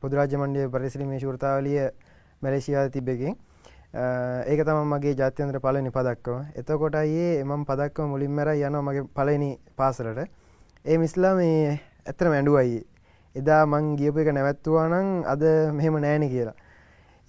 [0.00, 1.90] පුදුරාජ මණ්ඩිය පරිසිලිමේ ශෘතාවලිය
[2.42, 3.34] මැලේසියාද තිබ්බකින්
[4.46, 9.50] ඒක තම මගේ ජාත්‍යන්ත්‍ර පලනි පදක්කව එතකොට ඒ එමම් පදක්ව මුලින් මැර යන මගේ පලනි
[9.76, 10.30] පාසලට.
[10.84, 12.78] ඒ මිස්ලා මේ ඇතර මැඩුවයි
[13.34, 15.42] එදා මං ගියප එක නැවැත්තුවා නං අද
[15.72, 16.54] මෙහෙම නෑන කියලා.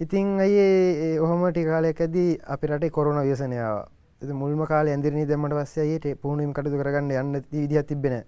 [0.00, 3.82] ඉතිං අයේ ඔහොම ටිකාලයක් ඇදී අපි රටේ කොරුණ ව්‍යසනයාව
[4.32, 8.24] මුල්ම කාල ඇදිරනි දෙමට පස්සයට පුුණුවම් කටතු කරගන්න යන්න විදිහ තිබෙන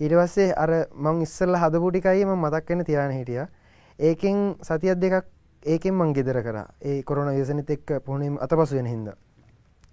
[0.00, 3.46] ඊට පස්සේ අර මං ඉස්සල්ල හදපුටිකයිම මතක්කෙන තියාන හිටිය.
[3.98, 5.24] ඒකෙන් සතියක් දෙකක්
[5.62, 6.58] ඒකෙන් මං ගෙදර කර.
[6.82, 9.08] ඒ කොරන යසනත එක්ක පුුණම් අත පසු වෙන හිද.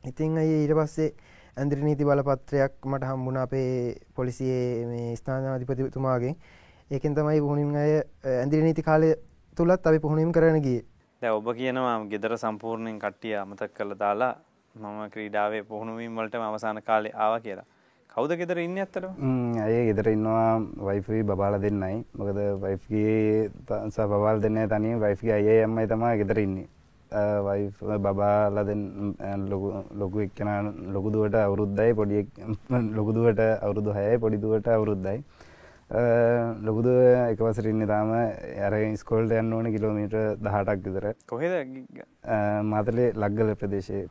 [0.04, 1.14] ඉතිං අය ඊට පස්සේ
[1.58, 6.36] ඇන්ද්‍ර නීති බලපත්‍රයක් මට හම්බුණ අපේ පොලිසියේ මේ ස්ථානාධිපතිතුමාගේ
[6.91, 9.16] ඒකෙන් තමයි පුහුණින් අය ඇන්දිරි නීති කාලය
[9.58, 10.82] තුළත් අපි පුහුණීම් කරනගේ
[11.22, 14.34] දැ ඔබ කියනවා ගෙදර සම්පූර්ණයෙන් කට්ටිය අමතක් කළ දාලා
[14.76, 17.66] මම ක්‍රීඩාවේ පුහුණුවීම් වලට අවසාන කාලේ ආව කියලා.
[18.10, 19.06] කවුද ගෙදර ඉන්න ඇත්තට
[19.64, 20.62] ඇය ගෙදර ඉන්නවා?
[20.88, 21.98] වයිෆී බබාල දෙන්නයි.
[22.18, 23.52] මොකද වයිෆගේ
[23.90, 26.68] ස බවල් දෙන්න තනී වයිෆගේ අය එම්මයි තමා ගෙදර ඉන්නේ.
[27.48, 27.70] වයි
[28.00, 28.82] බබාලදෙන්
[30.02, 30.50] ලොකු එක්කෙන
[30.96, 32.26] ලොකුදුවට අවුරුද්දයි පොඩි
[32.98, 35.18] ලොකුදුවට අවුරුදු හයයි පොඩිදුවට අවුරුද්දයි.
[35.94, 41.06] ලොකුද එකවසරන්න තාම ඇර ස්කෝල්ට යන්න ඕන කිලෝමීට දහටක් විතර.
[41.28, 41.54] කොහෙද?
[42.66, 44.08] මාතලේ ලක්ගල ප්‍රදේශය.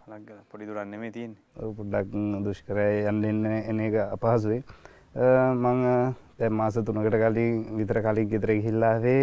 [0.50, 1.36] පොඩි දුරන්න මේ තින්
[1.78, 2.14] පුඩ්ඩක්
[2.44, 4.62] දුෂ්කරය යන්න එන්න එන එක අපහසුවේ
[5.14, 6.14] මං
[6.52, 9.20] මාස තුනකට කලින් විතර කලින් ගෙතර හිල්ලාවේ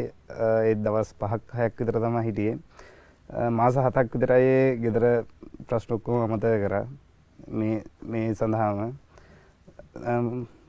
[0.68, 2.60] ඒත් දවස් පහක් හයක් විතර තම හිටියේ.
[3.30, 5.24] මාස හතක් විතරයේ ගෙදර
[5.68, 6.76] ප්‍රශ්නොක්කෝ අමතය කර.
[7.47, 8.95] මේ සඳහාම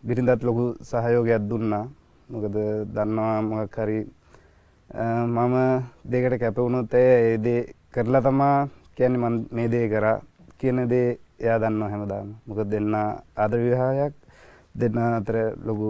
[0.07, 1.87] බිරිඳත් ලොකු සහයෝගයක් දුන්නා.
[2.33, 2.57] මොකද
[2.95, 4.01] දන්නවා මොකක් හරි
[5.35, 5.55] මම
[6.11, 7.61] දෙකට කැපවුණොත් ඒදේ
[7.95, 10.23] කරලා තමා කියන්නේ මන් මේ දේ කරා
[10.59, 12.29] කියන දේ එයා දන්නවා හැමදාම.
[12.47, 14.15] මොකද දෙන්න ආදර විවාහයක්
[14.81, 15.37] දෙන්න අතර
[15.67, 15.89] ලොකු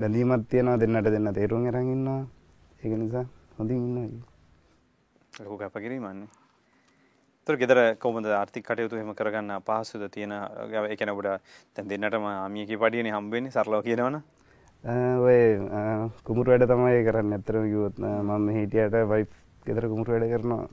[0.00, 2.22] බැඳීමක් තියෙනවා දෙන්නට දෙන්න තේරුම් අරන් ඉන්නවා.
[2.82, 3.26] ඒක නිසා
[3.58, 4.06] හොඳින් ඉන්නවා
[5.44, 6.28] ලොකු කැපකිරීමන්නේ
[7.48, 10.34] තුර ගෙදර කොමද ආර්ථික කටයුතු හෙම කරගන්න පහසුද තියෙන
[10.88, 11.28] එකන ඔබට
[11.74, 14.20] තැන් දෙන්නටම ආමියකි පඩියන හම්බෙන්නේ සරලෝ කියනවන
[15.24, 15.40] ඔය
[16.24, 17.32] කුමුරු වැඩ තමයි කරන්න.
[17.34, 19.26] ඇතරම කිවොත් මම හිටියට වයි
[19.66, 20.64] ගෙදර කුමුරු වැඩ කරනවා.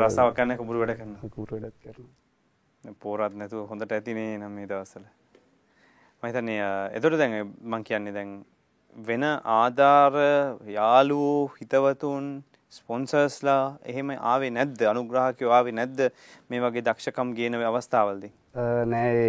[0.00, 0.96] රසාාව කන්න කුමුරු වැඩ.
[0.96, 5.04] කරන්න කුරු වැඩත් කරන පෝරත් නැතු හොඳට ඇතිනේ නම් මේ දවසල
[6.22, 6.62] මහිතන්නේ
[6.92, 7.34] එතොට දැන්
[7.64, 8.30] මං කියන්නේ දැන්
[8.96, 10.14] වෙන ආධාර
[10.68, 12.30] යාලූ හිතවතුන්
[12.70, 14.82] ස්පොන්සර්ස්ලා එහෙම ආවේ නැද්ද?
[14.90, 16.04] අනුග්‍රහකයෝ ආවේ නැද්ද
[16.50, 18.32] මේ වගේ දක්ෂකම් ගේන අවස්ථාවල්දී?
[18.86, 19.24] නෑ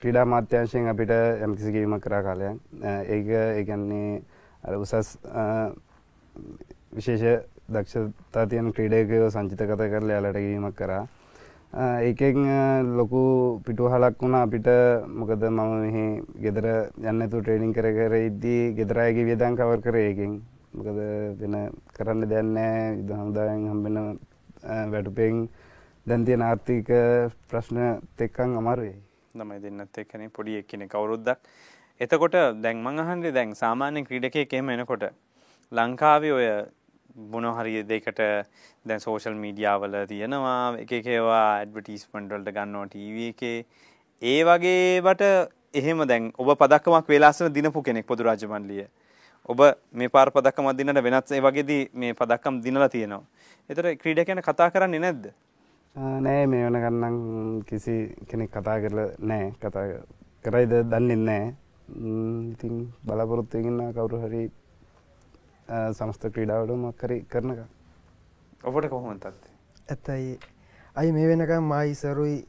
[0.00, 1.14] ක්‍රීඩා මාත්‍යංශයෙන් අපිට
[1.46, 2.60] යම්කිසි ගේමක් කරා කාලයක්.
[3.08, 4.22] ඒක ඒගන්නේ
[4.64, 5.16] අර උසස්
[6.92, 11.02] විශේෂ දක්ෂතා තියෙන ක්‍රීඩකයෝ සංචිත කත කරලා යාලට ගීමක් කරා.
[12.02, 14.68] ඒකෙන් ලොකු පිටුහලක් වුණා අපිට.
[15.08, 16.06] මොකද මම මෙහි
[16.38, 16.66] ගෙදර
[17.02, 20.42] යන්නතු ට්‍රේනිින් කර කර ඉද්දී ගෙදරයගේ වියදන් කවර් කර ඒකින්.
[20.74, 20.98] මොකද
[21.40, 21.54] වෙන
[21.94, 23.96] කරන්න දැන්නෑ යුද හමුදායෙන් හම්බෙන
[24.92, 25.40] වැටුපෙන්
[26.06, 26.88] දැන්තියන ආර්ථික
[27.48, 27.80] ප්‍රශ්න
[28.16, 28.96] තෙක්කං අමරුවේ.
[29.34, 31.38] නමයි දෙන්නත් එක්කනේ පොඩි එක්කෙනෙ කවුරුද්දක්
[32.00, 35.04] එතකොට දැන් මං අහන්ඩේ දැන් සාමාන්‍ය ක්‍රීඩකය කෙම එනකොට
[35.72, 36.48] ලංකාවේ ඔය
[37.28, 38.20] මොනහරි දෙකට
[38.86, 43.58] දැන් සෝෂල් මීඩියාවල තියෙනවා එකකේවා ඇඩ්වටිස්මන්ටල්ට ගන්නවා ටීව එකේ.
[44.22, 45.22] ඒ වගේට
[45.74, 48.86] එහෙම දැන් ඔබ පදක්කමක් වෙලාසන දිනපු කෙනෙක් පොදු රජමන්ලිය
[49.44, 49.60] ඔබ
[49.92, 53.22] මේ පාර පදක්කම දිනට වෙනත් ඒ වගේදී මේ පදක්කම් දිනලා තියෙනවා.
[53.70, 55.24] එතකොට ක්‍රීඩා ගැන කතා කරන්නේ නැද්ද?
[56.20, 57.16] නෑ මේ වෙන ගන්නම්
[57.64, 59.86] කිසි කෙනෙක් කතා කරලා නෑ කතා
[60.44, 61.54] කරයිද දන්නේ නෑ.
[62.52, 64.44] ඉතින් බලාපොරොත්තු වෙන්න කවුරු හරි
[65.92, 67.60] සමස්ත ක්‍රීඩාවට මොකක් හරි කරනක.
[68.64, 70.38] ඔබට කොහොමද ඇත්තයි
[70.96, 72.46] අයි මේ වෙනකම් මයි සරුයි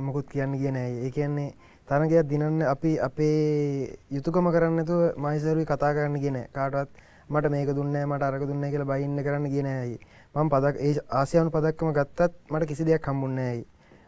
[0.00, 1.54] මොකුත් කියන්න කියන ඇයි ඒ කියන්නේ
[1.88, 6.88] තරගයක් දිනන්න අපි අපේ යුතුකම කරන්නතු මයිසරුයි කතා කරන්න ගෙන කාටත්
[7.28, 9.98] මට මේක දුන්න මට අරක දුන්න කියලා බයින්න කරන්න ගෙන ඇයි.
[10.34, 13.66] මම පදක් ඒ ආසියවුන් පදක්කම ගත්තත් මට කිසි දෙයක් හම්බුන්න ඇයි.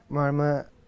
[0.09, 0.41] මම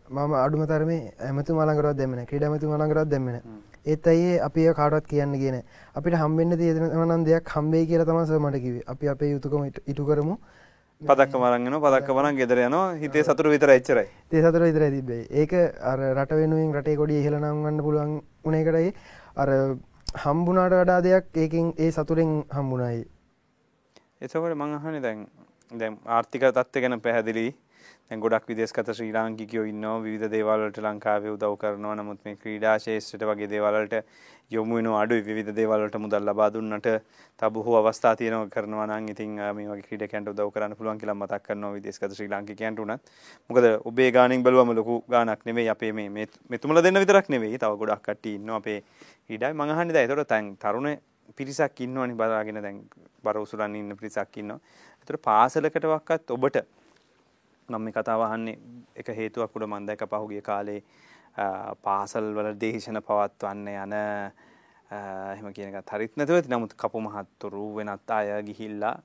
[0.09, 3.37] මම අඩුම තරමේ ඇමතු මලංගරත් දෙමන ක්‍රඩමතු මලංගරත් දෙමන
[3.85, 5.63] ඒත් අයේ අපි කාටත් කියන්න ගෙන
[5.95, 10.39] අපිට හම්බෙන්න්න තියනවනම් දෙයක් හම්බේ කියලා තමස මට කිවේ අපි අපේ යුතුකම ඉටු කරමු.
[11.03, 12.95] පදක්ක මරගෙන පදක්ක වරන් ගෙදර යනවා.
[13.03, 14.09] හිතේ සතුර විතර එච්චරයි.
[14.31, 18.91] තේ සතුර විතර තිබේ ඒක අර රට වෙනුවෙන් රටේ කොඩිය ඉහල නංගන්න පුළුවන් උනේ කරයි.
[19.37, 19.49] අර
[20.17, 23.05] හම්බුනාට වඩා දෙයක් ඒකින් ඒ සතුරෙන් හම්බුණයි
[24.21, 25.27] එතකොට මං අහනේ දැන්
[25.73, 27.47] දැන් ආර්ථික තත්ත්වය ගැන පැහැදිලි
[28.11, 29.97] දැන් ගොඩක් විදේශගත ශ්‍රී ලාංකිකයෝ ඉන්නවා.
[30.01, 31.95] විවිධ දේවල් වලට ලංකාවේ උදව් කරනවා.
[31.95, 33.97] නමුත් මේ ක්‍රීඩා ශේෂ්ත්‍රයට වගේ දේවල් වලට
[34.51, 35.25] යොමු වෙනවා අඩුයි.
[35.27, 36.89] විවිධ දේවල් වලට මුදල් ලබා දුන්නට
[37.41, 41.43] තව බොහෝ අවස්ථා තියෙනවා කරනවා නම් ඉතින් මේ වගේ ක්‍රීඩකයන්ට උදව් කරන්න පුළුවන් කියලා මතක්
[41.49, 43.13] කරනවා විදේශගත ශ්‍රී ලාංකිකයන්ට උනත්.
[43.51, 45.69] මොකද ඔබේ ගාණෙන් බැලුවම ලොකු ගාණක් නෙවෙයි.
[45.69, 47.59] අපේ මේ මෙතුමලා දෙන්න විතරක් නෙවෙයි.
[47.59, 48.57] තව ගොඩක් කට්ටිය ඉන්නවා.
[48.57, 48.81] අපේ
[49.29, 50.09] ක්‍රීඩාවේ මං අහන්නේ දැන්.
[50.09, 50.91] ඒතකොට දැන් තරුණ
[51.37, 52.65] පිරිසක් ඉන්නවනේ බලාගෙන.
[52.65, 52.83] දැන්
[53.23, 54.61] බර උසුලන් ඉන්න පිරිසක් ඉන්නවා.
[55.01, 56.65] ඒතර පාසලකට වක්කත් ඔබට
[57.69, 58.59] මම මේ කතාව අහන්නේ
[58.97, 60.81] එක හේතුවක් උඩ මම දැක්ක පහුගිය කාලේ
[61.83, 66.49] පාසල් වල දේශන පවත්වන්න යන එහෙම කියන එකත් හරිත් නැතුව ඇති.
[66.49, 68.97] නමුත් කපු මහත්තුරු වෙනත් අය ගිහිල්ලා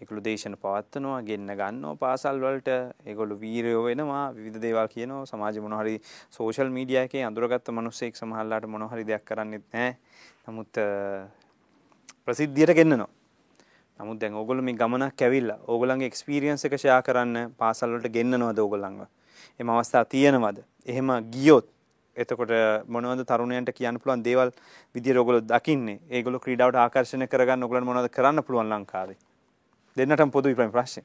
[0.00, 2.76] ඒගොල්ලෝ දේශන පවත්වනවා ගෙන්න ගන්නවා පාසල් වලට.
[3.06, 5.24] ඒගොල්ලෝ වීරයෝ වෙනවා විවිධ දේවල් කියනවා.
[5.24, 5.96] සමාජෙ මොන හරි
[6.30, 9.96] සෝෂල් මීඩියා එකේ අඳුරගත්ත මිනිස්සෙක් සමහරලාට මොන හරි දෙයක් කරන්නෙත් නැහැ.
[10.48, 10.72] නමුත්
[12.24, 13.08] ප්‍රසිද්ධියට ගෙන්නනවා.
[14.00, 19.06] නමුත් දැන් ඕගොල්ලෝ මේ ගමනක් ඇවිල්ලා ඕගොල්ලන්ගේ එක්ස්පීරියන්ස් එක ෂෙයා කරන්න පාසල් වලට ගෙන්නනවද ඕගොල්ලන්ව?
[19.60, 20.58] එම අවස්ථා තියෙනවද?
[20.86, 21.68] එහෙම ගියොත්
[22.16, 22.52] එතකොට
[22.88, 24.52] මොනවද තරුණයන්ට කියන්න පුළුවන් දේවල්
[24.94, 26.00] විදියට ඕගොල්ලෝ දකින්නේ?
[26.10, 29.18] ඒගොල්ලෝ ක්‍රීඩාවට ආකර්ෂණය කරගන්න ඕගොල්ලන්ට මොනවද කරන්න පුළුවන් ලංකාවේ?
[29.96, 31.04] දෙන්නටම පොදුයි ප්‍රශ්නේ.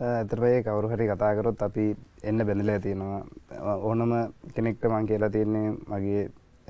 [0.00, 1.84] ඇතරේ කවරු හරි කතා කරොත් අපි
[2.22, 4.12] එන්න බැඳලා තියෙනවා ඕනම
[4.54, 6.22] කෙනෙක්ට මං කියලා තියෙන්නේ මගේ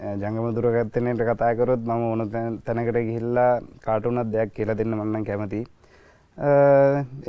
[0.03, 2.23] ජංගම දුරගත්තනයට කතාකරොත් මම ඕන
[2.65, 5.61] තැනකට ගිහිල්ලා කාටුනත් දෙයක් කියලා දෙන්න මන්න කැමති.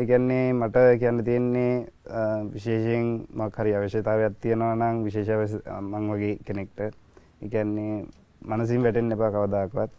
[0.02, 1.74] එකන්නේ මට කියන්න තියෙන්නේ
[2.54, 6.80] විශේෂයෙන් මක් හරි අවශ්‍යතාවයක් තියෙනවා නම් විශේෂ මං වගේ කෙනෙක්ට.
[7.42, 8.06] එකන්නේ
[8.42, 9.92] මනසින් වැටෙන් එපා කවදාකවත්.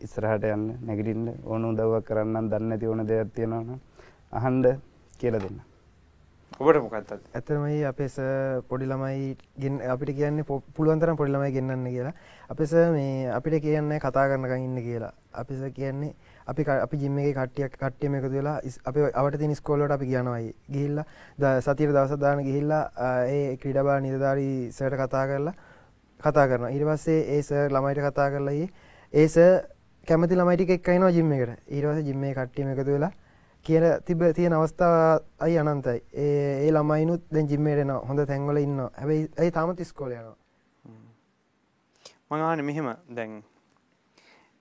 [0.00, 3.78] ඉස්සරහට යන්න නැගිටින්න ඕනු දවක් කරන්න දන්න ඇති ඕන දෙයක් තියෙනවන
[4.32, 4.66] අහන්ඩ
[5.20, 5.73] කියල දෙන්න.
[6.60, 8.14] ඔබට මොකක්ත් ඇතරමයි අපේස
[8.68, 12.12] පොඩි ළමයි ගෙන් අපිට කියන්නේ පුළුවන්තරම් පොඩි ළමයි ගෙන්න්න කියලා.
[12.48, 15.10] අපිස මේ අපිට කියන්න කතා කරන්නක ඉන්න කියලා.
[15.32, 16.14] අපිස කියන්නේ
[16.46, 21.02] අපි අපි ජිම්මගේ කට්ටියක් කට්ටියම එකතු වෙලා අප අවට තින ස්කෝලට අපි කියනවයි ගිහිල්ල
[21.38, 22.84] ද සතිර දවසදාන ගිහිල්ලා
[23.26, 25.54] ඒ ක්‍රීඩබා නිධධාරී සට කතා කරලා
[26.20, 28.70] කතා කරන ඉට පස්සේ ඒස ළමයිට කතා කරලයි
[29.12, 29.36] ඒස
[30.08, 31.58] කැමති ළමයිටික එක්කයිනවා ජිම්ම එකට.
[31.66, 33.12] ඊරවස ජිම්මේ කට්ටියම එකතු වෙලා
[33.66, 34.96] කියන තිබ තියෙන අවස්ථාව
[35.40, 40.36] අයි අනන්තයි ඒ ළමයිනුත් දැන් ජිම්මේටන හොඳ තැන්වල ඉන්න හැබයි ඇයි තාමත් ස්කෝලයනවා
[42.30, 43.32] මඟාන මෙහෙම දැන්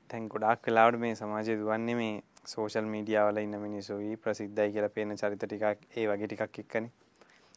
[0.09, 2.13] තැන් ගොඩක් කලාවට මේ සමාජය දුවන්නේ මේ
[2.45, 6.91] සෝෂල් මීඩියාවල ඉන්න මිනිසුයි ප්‍රසිද්ධයි කියලා පේන චරිත ටිකක් ඒ වගේ ටිකක් එක්කනේ.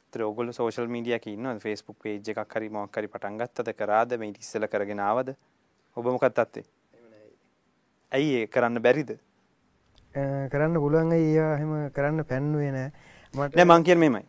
[0.05, 1.59] ඒතර ඕගොල්ලෝ සෝෂල් මීඩියා එකේ ඉන්නවද?
[1.59, 5.34] Facebook page එකක් හරි මොකක් හරි පටන් ගත්තද කරාද මේ ඉස්සෙල්ලා කරගෙන ආවද?
[5.97, 6.64] ඔබ මොකක්ද අත්තේ?
[8.12, 9.11] ඇයි ඒ කරන්න බැරිද?
[10.52, 12.90] කරන්න පුළුවන් අයියා එහෙම කරන්න පැන්නුවේ නෑ.
[13.34, 14.28] මට නෑ මං කියන්නේ මෙහෙමයි.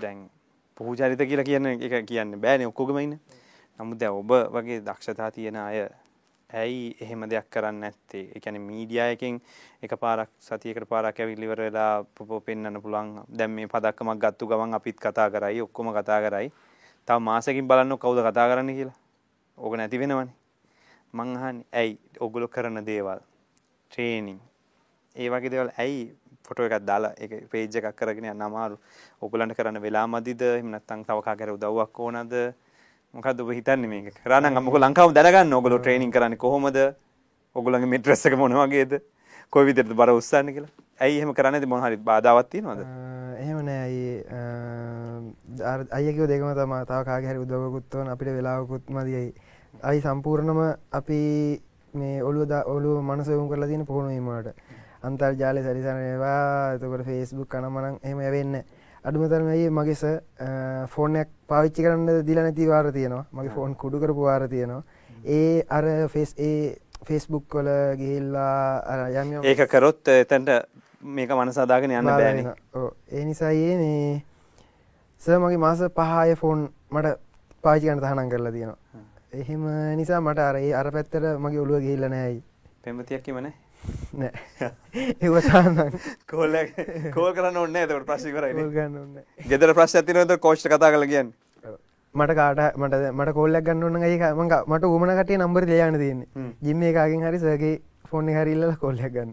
[0.00, 0.30] දැන්
[0.76, 3.18] පුහුචරිත කියලා කියන එක කියන්නේ බෑනේ ඔක්කොගම ඉන්න.
[3.80, 5.88] නමුත් දැන් ඔබ වගේ දක්ෂතා තියෙන අය
[6.50, 9.40] ඇයි එහෙම දෙයක් කරන්න ඇත්තේ එකැන මීඩියයකින්
[9.82, 13.24] එක පාරක් සතියකට පාරක් ඇවිල්ලිවර වෙලා පොපෝ පෙන්න්න පුළුවන්.
[13.38, 16.52] දැම් මේ පදක්කමක් ගත්තු ගමන් අපිත් කතා කරයි ඔක්කොම කතා කරයි.
[17.08, 18.98] තව මාසකින් බලන්න කවුද කතා කරන්න කියලා.
[19.58, 20.34] ඕක නැති වෙනවනේ.
[21.14, 23.20] මංහන් ඇයි ඔගුලො කරන දේවල්?
[23.90, 24.40] ට්‍රේනිං
[25.16, 26.02] ඒ වගේ දෙවල් ඇයි
[26.46, 28.76] ෆොටෝ එකක් දාලා එක පේජ් එකක් කරගෙන යන්න අමාරු?
[29.20, 30.42] ඔගුලන්ට කරන්න වෙලා මදිද?
[30.42, 32.32] එහෙම නැත්නම් තව කාකර උදව්වක් ඕනද?
[33.14, 34.14] මොකද ඔබ හිතන්නේ මේක?
[34.24, 36.78] කරන්න අම්මක ලංකාව දැනගන්න ඔගොල්ලෝ ට්‍රේනින් කරන්නේ කොහොමද?
[37.56, 39.02] ඔගොල්ලන්ගේ මෙට්‍රස් එක මොන වගේද?
[39.52, 40.72] කොයි විදිහටද බර උස්සන්න කියලා.
[41.00, 42.80] ඇයි එහෙම කරන්නේද මොන හරි බාධාවක් තියෙනවද?
[43.42, 44.02] එහෙම නෑ අයි
[45.98, 49.34] අයකෝ දෙකම තම තව කාගේ හරි උදවකුත් ඕන අපිට වෙලාවකුත් මදියයි
[49.82, 50.60] අයි සම්පූර්ණම
[51.00, 51.20] අපි
[51.94, 58.54] මේ ඔලු ඔලු මනසවුම් කරලා තියෙන පුහුණුවීමට අන්තර්ජාලය සරිසනයවා එතකොට ෆේස්බුක් කනමනං එහෙම යවෙන්න
[59.04, 60.02] අඩුමතරමයි මගෙස
[60.88, 63.24] ෆෝනයක් පාවිච්චි කරන්න දිල නැති වාර තියෙනවා.
[63.32, 64.82] මගේ ෆෝන් කුඩු කරපු වාර තියෙනවා.
[65.26, 70.50] ඒ අර ෆෙස් ඒ ෆෙස්බුක් කොල ගිහිල්ලා යම ඒක කරොත් එතැන්ට
[71.02, 72.52] මේක මනසදාගෙන යන්න බෑන
[73.10, 74.22] ඒ නිසායේ මේ
[75.22, 77.18] ස මගේ මාස පහය ෆෝන් මට
[77.64, 78.78] පාචිකන තහනම් කරලා තියෙනවා.
[79.32, 82.40] එහෙම නිසා මට අර ඒ අර පැත්තර මගේ ඔළුව ගිහිල්ල නෑයි
[82.82, 83.52] පෙමතියක් කිමනේ
[85.22, 85.76] ඒවතාන්න
[86.30, 86.54] කෝල
[87.14, 89.22] කෝල් කරන්න ඔන්න ඇතකට ප්‍රශි කරයි ගන්න
[89.52, 91.30] ගෙදර ප්‍රශ් ඇතිනවද කෝෂ්ට කතා කල කියන්න.
[92.14, 96.28] මට කාට මට මට කොල්ලක් ගන්න ඔන්න ඒ මඟ මට උමන කටේ නම්බර ලියන්න තියන්නේ.
[96.66, 97.74] ජිම්ම එකකින් හරි සගේ
[98.10, 99.32] ෆෝන් හරිල්ල කොල්ලක් ගන්න.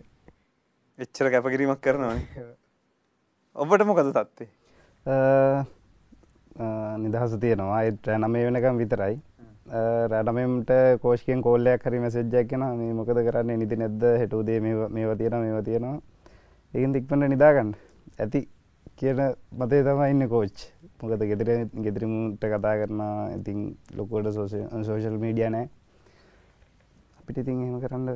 [1.00, 2.16] එච්චර කැපකිරීමක් කරනවා
[3.56, 4.50] ඔබට මොකද තත්වේ
[7.04, 7.82] නිදහස තියෙනවා.
[7.90, 9.16] එට නමේ වෙනකම් විතරයි
[9.70, 13.58] රැඩමෙන්ට කෝෂ්කෙන් කෝල්ලයක් හරි මැසෙජ්ජක් කෙන මේ මොකද කරන්නේ?
[13.58, 14.04] නිති නැද්ද?
[14.22, 16.02] හෙටුදේ මේවා තියෙන මේවා තියෙනවා.
[16.74, 17.72] ඒකින් දික්පට නිදාගන්න.
[18.20, 18.50] ඇති
[19.00, 19.20] කියන
[19.60, 20.58] මතේ තම ඉන්න කෝච්
[21.02, 21.50] මොකද ගෙදර
[21.86, 23.02] ගෙදරමුට කතා කරන
[23.38, 23.60] ඉතින්
[23.98, 25.70] ලොකෝට සෝෂල් මීඩිය නෑ.
[27.20, 28.08] අපිට ඉතින් එහෙම කරන්න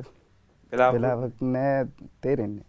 [0.72, 1.86] වෙලාවක් නෑ
[2.20, 2.66] තේරෙන්නේ.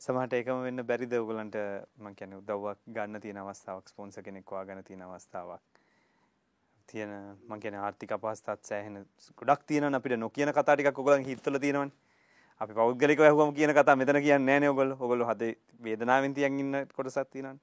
[0.00, 1.12] සමහට ඒකම වෙන්න බැරිද?
[1.22, 1.56] ඔගලන්ට
[2.02, 5.62] මං කියන උදව්වක් ගන්න තියෙන අවස්ථාවක් ස්පොන්ස කෙනෙක්වා ගන තියෙන අවස්ථාවක්
[6.90, 7.10] තියෙන
[7.46, 9.06] මංගෙන ආර්ථික පහස්තත් සෑහෙන
[9.38, 10.18] ගොඩක් තියෙන අපිට.
[10.18, 11.92] නොකියන කතාටික ඔගලන් හිත්තල තියෙනවන්.
[12.60, 17.10] අපි පෞද්ගලික හම කියන කතා මෙතන කියන්න නෑන ඔගොල් ඔගොල හද වේදනාවෙන් තියන් ඉන්න කොට
[17.10, 17.58] සත්තිනන්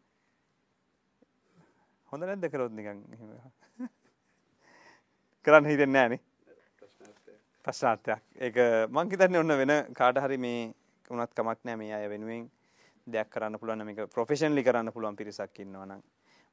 [2.11, 3.03] හොඳ නැද්ද කරොත් නිකන්
[5.45, 6.19] කරන්න හිතෙන් නෑනේ.
[7.65, 8.21] ප්‍රශ්නාර්ථයක්.
[8.38, 8.57] ඒක
[8.89, 10.61] මංකිතන්න ඔන්න වෙන කාට හරි මේ
[11.09, 12.45] උනත් කමක් නෑ මේ අය වෙනුවෙන්
[13.07, 16.01] දෙයක් කරන්න පුළුවන් මේක ප්‍රොෆෙෂන්ලි කරන්න පුළුවන් පිරිසක් ඉන්නවනම්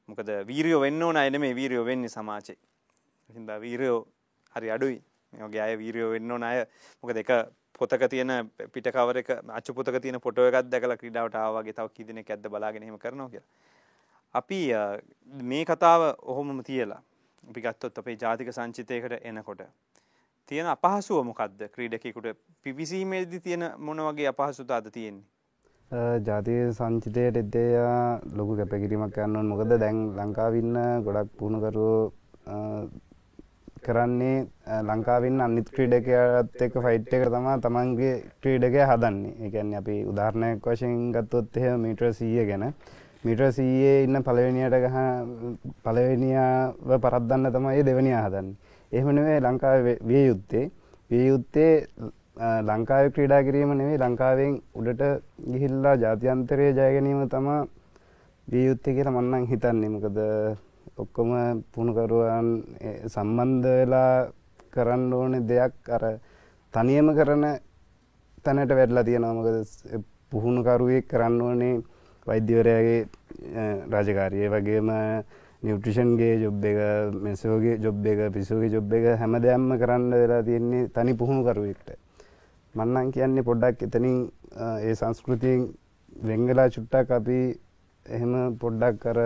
[0.09, 2.57] මොකද වීරියෝ වෙන්න ඕන අයන මේ වීරියෝ වෙන්නේ සමාජේ.
[3.29, 3.99] හිද වීරයෝ
[4.55, 4.97] හරි අඩුයි.
[5.33, 6.65] මේගේ අය වීරියෝ වෙන්න ඕන අය.
[7.03, 7.31] මොකද එක
[7.73, 8.31] පොතක තියෙන
[8.73, 12.83] පිටකවර එක අච්ච පොතක තියෙන පොටෝ එකත් දැකලා ක්‍රීඩාවට ආවගේ තව කී දෙනෙක් ඇද්ද බලාගෙන
[12.83, 13.49] එහෙම කරනවා කියලා.
[14.35, 14.59] අපි
[15.43, 17.01] මේ කතාව ඔහොමම තියලා
[17.43, 19.61] අපි ගත්තොත් අපේ ජාතික සංචිතයකට එනකොට
[20.49, 25.34] තියෙන අපහසුව මොකක්ද ක්‍රීඩකෙකුට පිවිසීමේදී තියෙන මොන වගේ අපහසුතාද තියෙන්නේ?
[25.91, 27.77] ජාතිය සංචිතයට එද්දේ
[28.33, 31.89] ලොකු කැපකිරීමක් යන්නවන් මොකද දැන් ලංකාවින්න ගොඩක් පුුණුකරු
[33.85, 34.47] කරන්නේ
[34.81, 39.33] ලංකාවින් අනිත් ක්‍රීඩකයත් එක ෆයිට් එක තමා තමන්ගේ ක්‍රීඩකය හදන්නේ.
[39.45, 42.73] එකන්න අපි උදාහරණයක් වශයෙන් ගත්තොත් එහ මීට්‍ර සීය ගැන.
[43.23, 44.97] මිට්‍ර සීයේ ඉන්න පලවෙනියට ගහ
[45.85, 48.49] පලවෙනියාව පරද්දන්න තමයි දෙවනියා හදන්න.
[48.91, 50.71] එහෙමනවේ ලංකාව විය යුත්තේ.
[51.09, 51.73] විය යුත්තේ
[52.37, 55.01] ලංකාව ක්‍රීඩා කිරීම නෙවෙයි ලංකාවෙන් උඩට
[55.45, 57.67] ගිහිල්ලා ජාතියන්තරය ජයගැනීම තමා
[58.47, 59.89] වියයුත්තය කියලා මන්නන් හිතන්නේ.
[59.89, 60.17] මොකද
[60.97, 61.31] ඔක්කොම
[61.71, 62.49] පුුණුකරුවන්
[63.07, 64.27] සම්බන්ධ වෙලා
[64.69, 65.73] කරන්න ඕන දෙයක්.
[65.89, 66.03] අර
[66.73, 67.45] තනියම කරන
[68.43, 71.81] තැනට වැඩලා තියෙනවාමකද පුහුණුකරුවෙක් කරන්න ඕනේ
[72.27, 73.01] වෛද්‍යවරයාගේ
[73.89, 74.89] රාජකාරය වගේම
[75.63, 76.79] නිවට්‍රිෂන්ගේ ජොබ් එක
[77.17, 82.04] මෙසෝගේ ජොබ් එක පිසෝගේ ජොබ් එක හැම දෙයක්ම කරන්න වෙලා තියෙන්නේ තනි පුහුණුකරුවෙක්ට.
[82.75, 84.17] මන්නන් කියන්නේ පොඩ්ඩක් එතනින්
[84.79, 85.67] ඒ සංස්කෘතියෙන්
[86.23, 87.39] වෙංගලා චුට්ටක් අපි
[88.05, 89.19] එහෙම පොඩ්ඩක් කර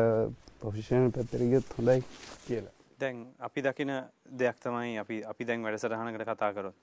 [0.60, 2.00] පොෆිෂන් පැත්තරිගත් හොඳයි
[2.46, 3.92] කියලා දැන් අපි දකින
[4.36, 6.78] දෙයක් තමයි අපි අපි දැන් වැඩසටහනකට කතා කරොත්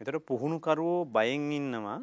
[0.00, 1.98] එතට පුහුණුකරුවෝ බයෙන් ඉන්නවා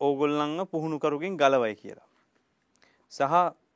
[0.00, 2.08] ඕගොල්ලංග පුහුණුකරුගෙන් ගලවයි කියලා.
[3.12, 3.22] සහ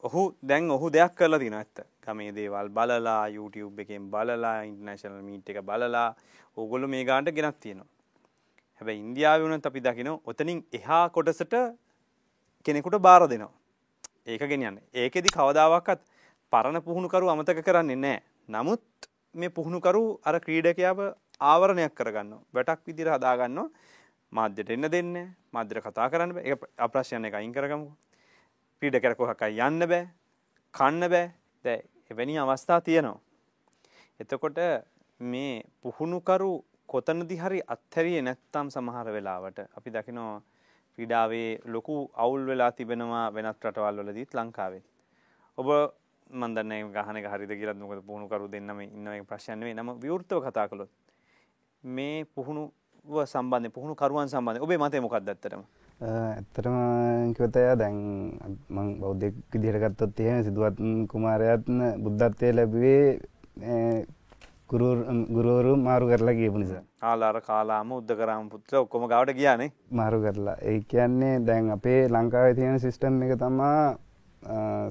[0.03, 5.49] ඔහු දැන් ඔහු දෙයක් කරලා තින ඇත්ත ගමේ දේවල් බලලා YouTube එකෙන් බලලා ඉන්ටර්නේෂනල් මීට්
[5.51, 6.09] එක බලලා
[6.57, 7.89] ඕගොල්ලෝ මේ ගානට ගෙනත් තියෙනවා.
[8.81, 11.55] හැබැයි ඉන්දියාවේ වුණත් අපි දකිනවා ඔතනින් එහා කොටසට
[12.67, 13.53] කෙනෙකුට බාර දෙනවා.
[14.27, 14.85] ඒක ගෙනියන්නේ.
[14.95, 16.01] ඒකෙදි කවදාවත්
[16.53, 18.23] පරණ පුහුණුකරු අමතක කරන්නේ නැහැ.
[18.49, 18.83] නමුත්
[19.35, 20.99] මේ පුහුණුකරු අර ක්‍රීඩකයාව
[21.41, 22.33] ආවරණයක් කරගන්න.
[22.55, 23.69] වැටක් විදිහට හදාගන්නවා.
[24.33, 25.27] මාධ්‍යට එන්න දෙන්නේ.
[25.53, 26.45] මාධ්‍යට කතා කරන්න බෑ.
[26.45, 27.97] ඒක අප්‍රශ්යන එක අයින් කරගමුකෝ.
[28.83, 30.09] ක්‍රීඩකයා කොහකයි යන්න බෑ.
[30.75, 31.33] කන්න බෑ.
[31.65, 33.21] දැන් එවැනි අවස්ථා තියෙනවා.
[34.21, 34.59] එතකොට
[35.21, 40.39] මේ පුහුණුකරු කොතනදි හරි අත්හැරියේ නැත්තම් සමහර වෙලාවට අපි දකිනවා
[40.99, 44.83] ක්‍රීඩාවේ ලොකු අවුල් වෙලා තිබෙනවා වෙනත් රටවල් වලදීත් ලංකාවේ.
[45.59, 45.69] ඔබ
[46.31, 49.77] මන් දන්නේ ගහන එක හරිද කියලාත් මොකද පුහුණුකරු දෙන්නම ඉන්න එක ප්‍රශ්නයක් නෙවෙයි.
[49.77, 50.91] නම විවෘතව කතා කළොත්
[51.85, 55.63] මේ පුහුණුව සම්බන්ධයෙන් පුහුණු කරුවන් සම්බන්ධයෙන් ඔබේ මතය මොකක්ද ඇත්තටම?
[56.03, 56.77] ඇත්තටම
[57.37, 57.99] කිවතය දැන්
[58.69, 60.79] මං බෞද්ධෙක් විදිහට ගත්තොත් එහෙම සිදුවත්
[61.09, 61.65] කුමාරයාත්
[61.99, 63.05] බුද්ධත්වයේ ලැබුවේ
[64.71, 66.83] ගුරුවරු මාරු කරලා කියපු නිසා.
[67.03, 69.71] ආලාර කාලාම උද්දකරාම පුත්‍ර ඔක්කොම ගාවට ගියානේ.
[69.93, 70.57] මාරු කරලා.
[70.71, 73.97] ඒ කියන්නේ දැන් අපේ ලංකාවේ තියෙන සිස්ටම් එක තමා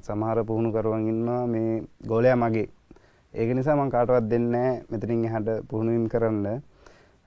[0.08, 1.72] සමහර පුහුණු කරුවන් ඉන්නවා මේ
[2.12, 2.68] ගෝලයා මගේ.
[3.34, 6.62] ඒක නිසා මං කාටවත් දෙන්නේ මෙතනින් එහාට පුහුණුවීම් කරන්න.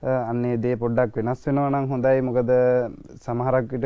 [0.03, 2.53] අන්නේ දේ පොඩ්ඩක් වෙනස් වෙනවා නම් හොඳයි මොකද
[3.25, 3.85] සමහරක් විට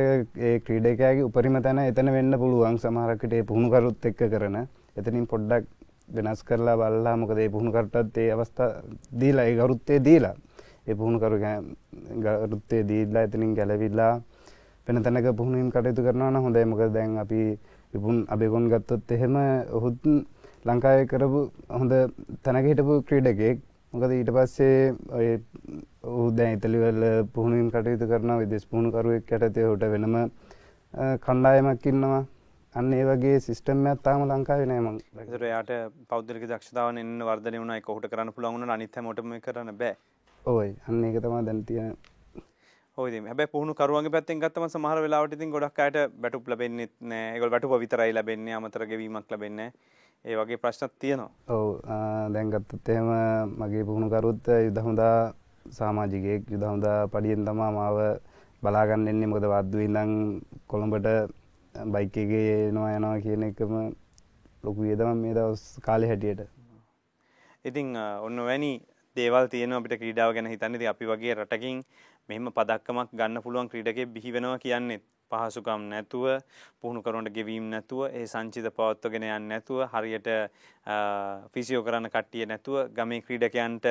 [0.49, 4.57] ඒ ක්‍රීඩකයාගේ උපරිම තැන එතන වෙන්න පුළුවන් සමහරක් විට ඒ පුහුණු කරුත් එක්ක කරන.
[4.97, 5.67] එතනින් පොඩ්ඩක්
[6.07, 8.69] වෙනස් කරලා බලලා මොකද ඒ පුහුණු කරුටත් ඒ අවස්ථා
[9.19, 10.35] දීලා ඒ ගරුත්තේ දීලා
[10.87, 11.37] ඒ පුහුණු කරු
[12.47, 14.13] ගරුත්තේ දීලා එතනින් ගැලවිලා
[14.87, 16.65] වෙන තැනක පුහුණුවීම් කටයුතු කරනවා නම් හොඳයි.
[16.65, 17.41] මොකද දැන් අපි
[17.93, 19.35] විපුන් අබෙගොන් ගත්තොත් එහෙම
[19.77, 20.03] ඔහුත්
[20.65, 21.39] ලංකාවේ කරපු
[21.71, 21.93] හොඳ
[22.43, 23.57] තැනක හිටපු ක්‍රීඩකයෙක්.
[23.93, 25.27] මොකද ඊට පස්සේ ඔය
[26.03, 27.01] ඔහු දැන් ඉතලිවල
[27.33, 28.39] පුහුණුවීම් කටයුතු කරනවා.
[28.39, 30.15] විදේශ පුහුණුකරුවෙක් යටතේ ඔහුට වෙනම
[31.25, 32.23] කණ්ඩායමක් ඉන්නවා.
[32.79, 34.97] අන්න ඒ වගේ සිස්ටම් එකක් තාම ලංකාවේ නෑ මං.
[35.21, 35.71] ඒතර එයාට
[36.11, 39.95] පෞද්ගලික දක්ෂතාවන් එන්න වර්ධනය වුණා ඒක ඔහුට කරන්න පුළුවන් වුණා අනිත් හැමෝටම මේක කරන්න බෑ.
[40.43, 41.95] ඔව් අන්න ඒක තමයි දැන් තියෙන
[42.97, 47.33] ඉතින් හැබැයි පුහුණු කරුවන්ගේ පැත්තෙන් ගත්තම සමහර වෙලාවට ඉතින් ගොඩක් අයට බැටුප් ලැබෙන්නේ නැහැ.
[47.33, 49.69] ඒගොල්ලෝ බැටුප විතරයි ලැබෙන්නේ අමතර ගෙවීමක් ලැබෙන්නේ
[50.25, 51.31] ඒ වගේ ප්‍රශ්නත් තියෙනවා.
[51.55, 51.67] ඔව්
[52.35, 53.09] දැන් ගත්තොත් එහෙම
[53.63, 55.33] මගේ පුහුණු කරුත් යුද හොඳා
[55.79, 57.99] සමාජිකයෙක් යුද හොඳා පඩියෙන් තමා මාව
[58.63, 60.15] බලාගන්න එන්නේ මොකද වද්දුවේ ඉඳන්
[60.73, 61.07] කොළඹට
[61.85, 63.73] බයික් එකේ එනවා යනවා කියන එකම
[64.63, 66.41] ලොකු වියදමක් මේ දවස් කාලේ හැටියට.
[67.65, 68.71] ඉතින් ඔන්න වැනි
[69.15, 71.83] දේවල් තියෙන අපිට ක්‍රීඩාව ගැන හිතන්නේ අපි වගේ රටකින්
[72.29, 74.99] මෙහෙම පදක්කමක් ගන්න පුළුවන් ක්‍රීඩකයෙක් බිහි වෙනවා කියන්නේ
[75.31, 76.25] පහසුකම් නැතුව
[76.79, 80.29] පුහුණු කරුවන්ට ගෙවීම් නැතුව ඒ සංචිත පවත්වගෙන යන්නේ නැතුව හරියට
[81.53, 83.87] ෆිසියෝ කරන්න කට්ටිය නැතුව ගමේ ක්‍රීඩකයන්ට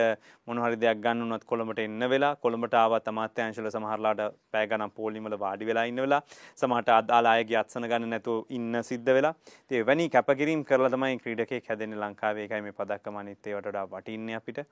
[0.47, 5.29] මොන හරි දෙයක් ගන්න උනත් කොළඹට එන්න වෙලා කොළඹට ආවත් අමාත්‍යාංශවල සමහරලාට පැය ගණන් පොලිම
[5.29, 6.23] වල වාඩි වෙලා ඉන්න වෙලා
[6.57, 9.35] සමහරට අදාළ අයගේ අත්සන ගන්න නැතුව ඉන්න සිද්ධ වෙලා.
[9.63, 12.45] ඉතින් එවැනි කැපකිරීම කරලා තමයි ක්‍රීඩකයෙක් හැදෙන්නේ ලංකාවේ.
[12.45, 14.65] ඒකයි මේ පදක්කම අනිත් ඒවට වඩා වටින්නේ අපිට.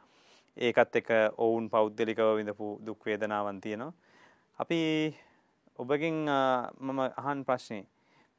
[0.57, 1.09] ඒකත් එක
[1.39, 3.93] ඔවුන් පෞද්ගලිකව විඳපු දුක් වේදනාවන් තියෙනවා.
[4.59, 4.81] අපි
[5.79, 6.19] ඔබගෙන්
[6.81, 7.85] මම අහන් ප්‍රශ්නේ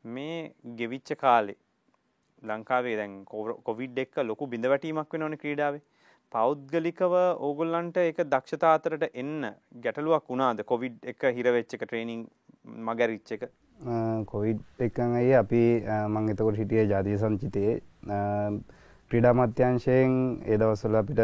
[0.04, 0.38] මේ
[0.78, 1.58] ගෙවිච්ච කාලේ
[2.44, 3.14] ලංකාවේ දැන්
[3.66, 5.84] කොවිඩ් එක්ක ලොකු බිඳවැටීමක් වෙනවනේ ක්‍රීඩාවේ.
[6.32, 7.14] පෞද්ගලිකව
[7.48, 9.52] ඕගොල්ලන්ට ඒක දක්ෂතා අතරට එන්න
[9.84, 12.24] ගැටලුවක් වුණාද කොවිඩ් එක හිර වෙච්ච එක ට්‍රේනින්
[12.88, 13.44] මගරිච්ච එක?
[14.26, 15.62] කොවිඩ් එකන් අය අපි
[16.08, 17.76] මං එතකොට හිටියේ ජාතිය සංචිතයේ
[19.12, 20.14] ක්‍රීඩා මධ්‍යංශයෙන්
[20.46, 21.20] ඒ දවස්වල අපිට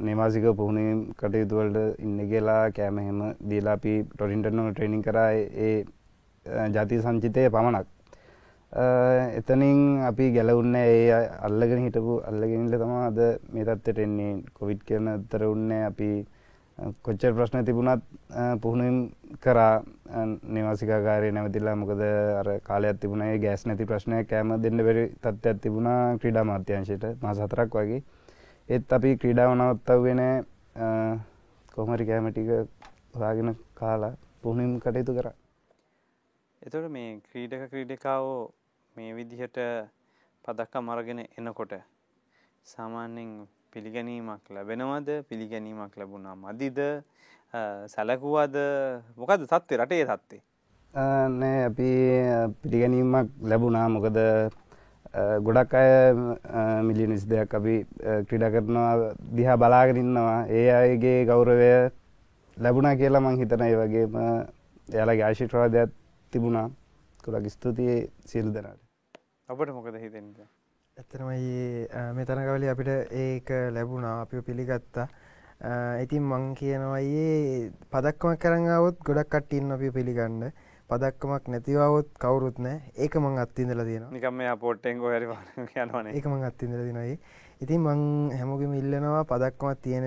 [0.00, 5.30] නිවාසික පුහුණුවීම් කටයුතු වලට ඉන්න කියලා කෑම එහෙම දීලා අපි ටොරින්ටන් වල ට්‍රේනින් කරා
[5.66, 5.72] ඒ
[6.74, 7.88] ජාතික සංචිතයේ පමණක්.
[9.38, 15.08] එතනින් අපි ගැලවුන්නේ ඒ අල්ලගෙන හිටපු අල්ලගෙන ඉන්න තමයි අද මේ තත්ත්වයට එන්නේ කොවිඩ් කියන
[15.08, 16.10] අතර උන්නේ අපි
[16.78, 18.02] කොච්චර ප්‍රශ්න තිබුණත්
[18.60, 18.98] පුහුණුවම්
[19.40, 19.82] කරා.
[20.46, 22.02] නිවාසිකාකාරය නැවතිලා මොකද
[22.40, 23.38] අර කාලයක් තිබුණේ.
[23.38, 27.04] ගෑස් නැති ප්‍රශ්නයක් කෑම දෙන්න බැරි තත්ත්වයක් තිබුණා ක්‍රීඩා මාධ්‍යංශයට.
[27.22, 28.02] මාස හතරක් වගේ.
[28.68, 30.36] ඒත් අපි ක්‍රීඩාව නවත්තව්වේ නෑ.
[31.68, 32.50] කොහොම හරි කෑම ටික
[33.14, 34.12] හොයාගෙන කාලා
[34.42, 35.34] පුහුණුම් කටයුතු කරා.
[36.62, 38.42] එතකොට මේ ක්‍රීඩක ක්‍රීඩිකාවෝ
[38.96, 39.58] මේ විදිහට
[40.44, 41.72] පදක්කම් අරගෙන එනකොට
[42.66, 43.30] සාමාන්‍යයෙන්
[43.72, 45.08] පිළිගැනීමක් ලැබෙනවද?
[45.28, 46.78] පිළිගැනීමක් ලැබුණා මදිද?
[47.94, 48.56] සැලකුවද?
[49.16, 50.42] මොකද තත්ත්වේ රටේ තත්ත්වේ
[51.40, 51.90] නෑ අපි
[52.62, 53.88] පිළිගැනීමක් ලැබුණා.
[53.88, 54.18] මොකද
[55.46, 55.90] ගොඩක් අය
[56.88, 57.74] මිලියන විසි දෙයක් අපි
[58.28, 58.92] ක්‍රීඩ කරනවා
[59.36, 61.68] දිහා බලාගෙනන්නවා ඒ අයගේ ගෞරවය
[62.56, 65.90] ලැබුණා කියලා මං හිතන ඒ වගේම එයාලගේ ආශිට්‍රවාදයක්
[66.32, 66.68] තිබුණා.
[67.24, 68.80] ගොඩක් ස්තුතියි සියලු දෙනාට.
[69.48, 70.36] අපට මොකද හිතෙන්ද
[71.02, 71.86] ඇත්තනමයි
[72.16, 75.06] මේ තරගවලි අපිට ඒක ලැබුණා අපි පිළිගත්තා.
[76.02, 80.52] ඉතින් මං කියනවයේ පදක්කමක් කරංගාවත් ගොඩක් කට්ටින්න අපි පිළිගන්න.
[80.90, 86.06] පදක්කමක් නැතිවවත් කවුරුත් නෑ ඒක මං අත්තිඳල තියෙන නිකම පොට්ටෙන් ගොරි යනවන.
[86.14, 87.18] ඒක මං අත්තිඳල දිනයි
[87.62, 88.00] ඉතින් මං
[88.38, 90.06] හැමෝගෙම ඉල්ලනවා පදක්කමත් තියෙන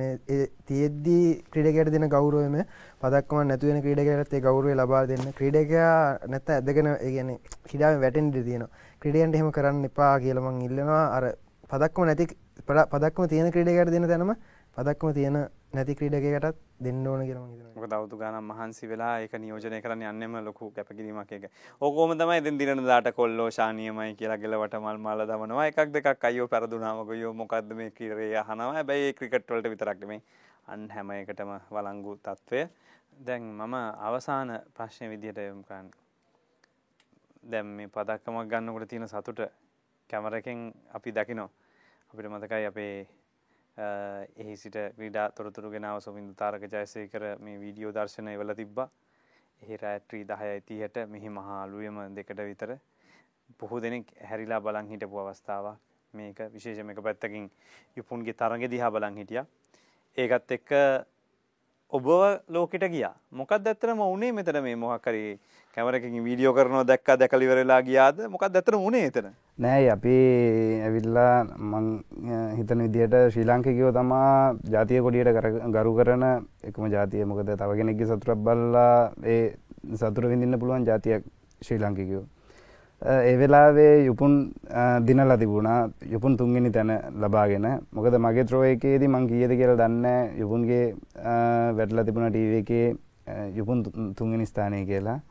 [0.68, 2.58] තියෙද්දී ක්‍රඩකට දෙන ගෞරුවම
[3.04, 5.28] පදක්කම නැතුවෙන ක්‍රඩකරත්තේ ගෞරුව ලබා දෙන්න.
[5.40, 7.38] ක්‍රඩකයා නැත ඇදගෙන ඒගැන
[7.72, 8.68] හිඩාව වැටෙන්ට තියෙන
[9.06, 11.04] ක්‍රඩියන්ට එහෙම කරන්න එපා කියලමං ඉල්ලනවා.
[11.16, 11.24] අර
[11.70, 12.26] පදක්කම නැති
[12.66, 14.32] පදක්ම තියෙන ක්‍රඩකට දෙන තැනම
[14.78, 15.36] පදක්ම තියෙන
[15.76, 17.44] නැති ක්‍රීඩකයටත් දෙන්න ඕන කියරම
[17.76, 21.46] ක දවතු ගනම් මහන්සි වෙලා එක නියෝජනය කරන්න යන්නෙම ලොකු කැපකිරීමක් එක
[21.82, 25.68] ඕකෝම තමයි දෙ දින දාට කොල්ලෝ ශානියමයි කියලා ගෙලවට මල් මාල දමනවා.
[25.68, 30.16] එකක් දෙකක් අයෝ පැරදුනාමකයෝ මොකක්ද මේ කිරේ හනවා බැයි ක්‍රිකට්වලට විතරක්ම
[30.68, 32.66] අන් හැම එකටම වලංගු තත්ත්වය
[33.22, 35.94] දැන් මම අවසාන ප්‍රශ්නය විදිහට යොම්කන්න
[37.46, 39.40] දැම් මේ පදක්කමක් ගන්නකොට තියෙන සතුට
[40.10, 40.60] කැමරකෙන්
[40.94, 41.50] අපි දකිනෝ
[42.12, 43.08] අපිට මතකයි අපේ
[44.38, 48.90] එහි සිට ක්‍රීඩා තොරතුරු ගෙනාව සොමින්දු තාරක ජයසේකර මේ වීඩියෝ දර්ශනය වල තිබ්බා.
[49.62, 52.78] එහි රෑත්‍රී දහය ඇතිහට මෙහි මහා අලුයම දෙකට විතර
[53.60, 55.78] බොහෝ දෙනෙක් හැරිලා බලන් හිටපු අවස්ථාවක්.
[56.14, 57.52] මේක විශේෂම එක පැත්තකින්
[57.98, 59.44] යුපුන්ගේ තරග දිහා බලන් හිටිය.
[60.18, 60.72] ඒකත් එක්ක
[61.92, 62.08] ඔබ
[62.50, 63.14] ලෝකට ගියා.
[63.32, 65.40] මොකක් ඇත්තරම උනේ මෙතන මේ මොහක්කරේ
[65.76, 68.20] කැමරකින් වීඩියෝ කරනවා දැක්ක දැකලිවරලා ගියාද?
[68.34, 69.26] මොකක් ඇතර උනේ එතන?
[69.64, 70.14] නෑ අපි
[70.88, 71.34] ඇවිල්ලා
[71.72, 71.90] මං
[72.60, 75.32] හිතන විදියට ශ්‍රී ලාංකිකයෝ තමා ජාතිය කොඩියට
[75.76, 76.24] ගරු කරන
[76.70, 77.26] එකම ජාතිය.
[77.32, 79.44] මොකද තව කෙනෙක්ගේ සතුරක් බල්ලා ඒ
[80.04, 81.28] සතුර විඳන්න පුළුවන් ජාතියක්
[81.62, 82.24] ශ්‍රී ලාංකිකයෝ
[83.26, 84.40] ඒ වෙලාවේ යුපුන්
[85.06, 85.92] දිනලා තිබුණා.
[86.16, 87.68] යුපුන් තුන්ගෙන තැන ලබාගෙන.
[87.92, 90.84] මොකද මගේ ත්‍රෝයකේදී මං කියද කියලා දන්න යුපුන්ගේ
[91.78, 92.96] වැටල තිබුණ ටීව එකේ
[93.60, 93.84] යුපුන්
[94.16, 95.22] තුන්ගෙන ස්ථානය කියලා.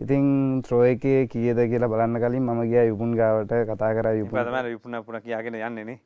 [0.00, 4.36] ඉතින් ත්‍රෝයකය කියද කියලා බලන්න කලින් මම ගිය යුපුන් ගාවට කතා කර යුපම
[4.70, 5.98] යුපුන පුන කියගෙන යන්නේනේ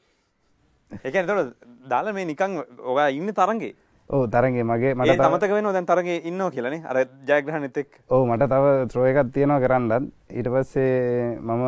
[1.05, 1.55] එක තොට
[1.89, 3.75] දාල මේ නිකං ඔයා ඉන්න තරන්ගේ
[4.11, 8.47] ඕ තරගේ මගේ මට තමතක වෙන දැන් තරගේ ඉන්න කියලනේ අර ජයග්‍රහ නතෙක් ඕ මට
[8.53, 10.09] තව ත්‍රෝයකත් තියෙනවා කරන්නත්.
[10.33, 11.65] ඊට පස්සේ මම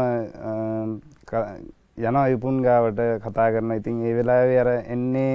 [2.00, 3.76] යන අයුපුන් ගාවට කතා කරන.
[3.76, 5.34] ඉතින් ඒ වෙලාවේ අර එන්නේ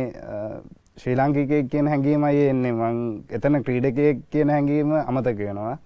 [0.97, 2.73] ශ්‍රී ලාංකිකයෙක් කියන හැඟීමයි එන්නේ.
[2.73, 2.97] මං
[3.29, 5.77] එතන ක්‍රීඩකයෙක් කියන හැඟීම අමතක වෙනවා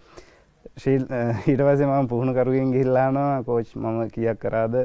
[1.50, 4.76] ඊට පස්සේ මම පුහුණු කරුවෙන් ගිහිල්ලානවා කෝච් මම කියක් කරාද?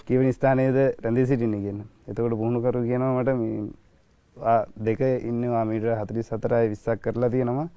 [0.00, 1.56] කිවනි ස්ථානයේද රැඳී සිටින්න?
[1.56, 7.68] කියන එතකොට පුහුණු කරු කියනවා මට මේ දෙක ඉන්නවා මීට හතරි සතරයි විස්සක් කරලා තියෙනවා.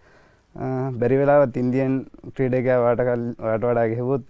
[0.94, 1.94] බැරි වෙලාවත් ඉන්දියන්
[2.32, 4.28] ක්‍රීඩක වාට වට වඩා ගෙහවුත්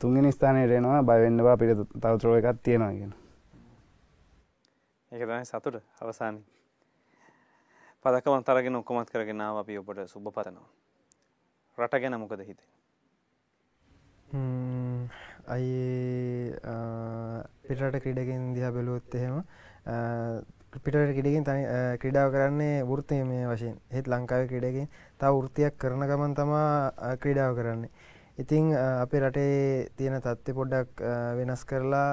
[0.00, 3.14] තුන්ගෙන ස්ථානයට එනවා බයවෙන්නවා පිට තවතරෝ එකක් තියෙනවා ගෙන
[5.12, 6.44] ඒක තමයි සතුට අවසාන
[8.04, 10.68] පදකමන් තරගෙන ඔක්කොමත් කරගෙනාව අපි ඔබට සුභ පතනවා.
[11.78, 12.68] රට ගැන මොකද හිතේ?
[15.54, 16.52] අයි
[17.66, 19.36] පිටට ක්‍රීඩකින් දිහා බැලුවොත් එහෙම
[20.74, 21.64] පිටට කිඩකින් තනි
[22.02, 23.76] ක්‍රඩාව කරන්නේ වෘත්තය මේ වශයෙන්.
[23.94, 27.90] හෙත් ලංකාව ක්‍රඩකින් තා වෘතියක් කරන ගමන් තමා ක්‍රීඩාව කරන්නේ.
[28.38, 31.02] ඉතිං අපේ රටේ තියෙන තත්ත්ය පොඩ්ඩක්
[31.38, 32.10] වෙනස් කරලා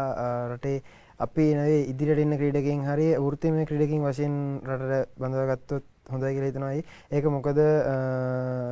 [0.55, 0.84] රටේ
[1.20, 4.36] අපි නවේ ඉදිරිට එන්න ක්‍රීඩකින් හරි වෘතිමය ක්‍රඩකින් වශයෙන්
[4.68, 6.82] රටට බඳවගත්තොත් හොඳයි කියල හිතනයි
[7.12, 7.60] ඒක මොකද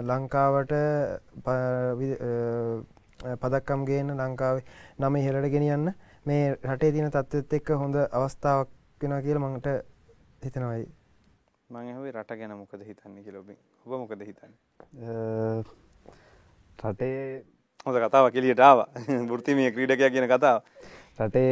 [0.10, 0.74] ලංකාවට
[3.42, 4.62] පදක්කම් ගේන ලංකාව
[5.00, 5.94] නම ඉහලට ගෙනියන්න.
[6.26, 8.70] මේ රටේ තින තත්ත්වත් එක්ක හොඳ අවස්ථාවක්
[9.02, 9.68] වෙන කියල මඟට
[10.46, 10.88] හිතනවයි
[11.70, 14.54] මංහවේ රට ගැන මොකද හිතන්නේ කියලොබින් ඔබ මොකද හිතන්න?
[16.84, 17.44] රටේ
[17.86, 18.84] හොඳ කතාව කෙලියටාව
[19.40, 20.62] ෘතිමය ක්‍රීඩකයක් කියන කතාව.
[21.20, 21.52] රටේ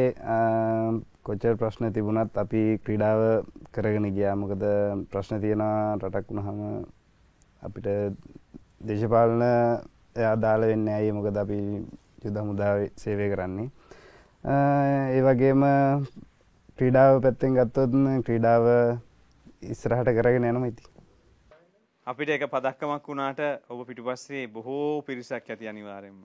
[1.26, 3.20] කොච්චර් ප්‍රශ්න තිබුණත් අපි ක්‍රීඩාව
[3.72, 4.62] කරගෙන ගියා මොකද
[5.10, 5.62] ප්‍රශ්න තියෙන
[5.98, 6.60] රටක් වුණහම
[7.62, 7.88] අපිට
[8.80, 9.42] දේශපාලන
[10.26, 11.58] අදාල වෙන්න ඇයි මොකද අපි
[12.22, 13.68] යුද මුදාව සේවය කරන්නේ
[14.44, 15.62] ඒ වගේම
[16.78, 18.64] ක්‍රීඩාව පැත්තෙන් ගත්තොත් ක්‍රීඩාව
[19.64, 20.84] ඉස්සරහට කරගෙන යනම ඉති.
[22.06, 26.22] අපිට එක පදක්කමක් වුණාට ඔබ පිටුපස්සේ බොහෝ පිරිසක් ඇති අනිවාරෙන්ම.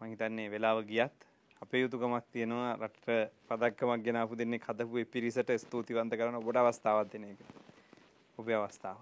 [0.00, 1.27] මහිතන්නේ වෙලාව ගියත්
[1.62, 3.06] අපේ යුතුකමක් තියෙනවා රට
[3.46, 7.40] පදක්කමක් ගෙනපු දෙන්නේ කදපු පිරිසට ස්තුතිවන්ත කරන ඔබට අවස්ථාවත් දෙන එක.
[8.38, 8.98] ඔබේ අවස්ථාව.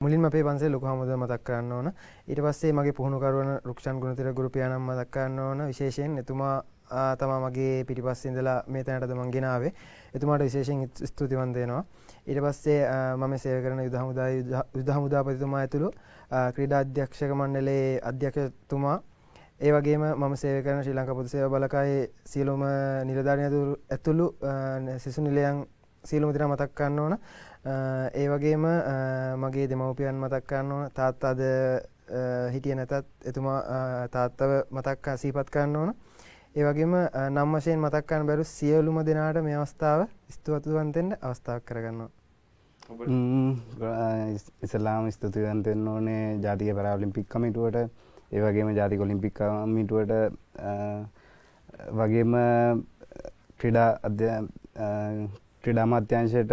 [0.00, 1.88] මුලින් අපේ පන්සේ ලොක හමුද මතක් කරන්න ඕන
[2.28, 6.54] ඊට පස්සේ මගේ පුහුණුකරුවන රුක්ෂන් ගුණතිර ගුරුපියානම් මතක් කරන්න ඕන විශේෂයෙන් එතුමා
[7.16, 9.72] තමා මගේ පිටිපස්සිඳලා මේ තැනටද මං ගෙනාවේ
[10.14, 11.84] එතුමාට විශේෂෙන් ස්තුතිවන්ත වෙනවා
[12.24, 12.80] ඊට පස්සේ
[13.16, 15.94] මම සේව කරන යුද හමුදා යුද හමුදාපතිතුමා ඇතුළු
[16.52, 18.98] ක්‍රීඩා අධ්‍යක්ෂක මණ්ඩලේ අධ්‍යක්ෂතුමා
[19.62, 22.62] ඒ වගේම මම සේව කරන ශ්‍රී ලංකා පොදු සේවා බලකායේ සියලුම
[23.06, 24.26] නිලධාරීන් ඇතුළු
[24.98, 25.60] සිසු නිලයන්
[26.04, 27.14] සියලුම දෙනා මතක් කරන්න ඕන.
[28.14, 28.66] ඒ වගේම
[29.38, 30.90] මගේ දෙමව්පියන් මතක් කරන්න ඕන.
[30.98, 31.44] තාත්තාද
[32.54, 33.60] හිටිය නැතත් එතුමා
[34.10, 35.94] තාත්තව මතක් සීපත් කරන්න ඕන.
[36.56, 36.98] ඒ වගේම
[37.28, 42.10] නම් වශයෙන් මතක් කරන්න බැරි සියලුම දෙනාට මේ අවස්ථාව ස්තුතිවන්ත වෙන්න අවස්ථාවක් කරගන්නවා.
[44.64, 46.24] ඉස්ලාම් ස්තුතිවන්ත වෙන්න ඕනේ.
[46.44, 50.12] ජාතික පැරාලිම්පික් කමිටුවට ඒ වගේම ජාතික ඔලිම්පික් කමිටුවට
[51.92, 52.32] වගේම
[53.58, 53.90] ක්‍රීඩා
[55.60, 56.52] ක්‍රීඩා අමාත්‍යංශයට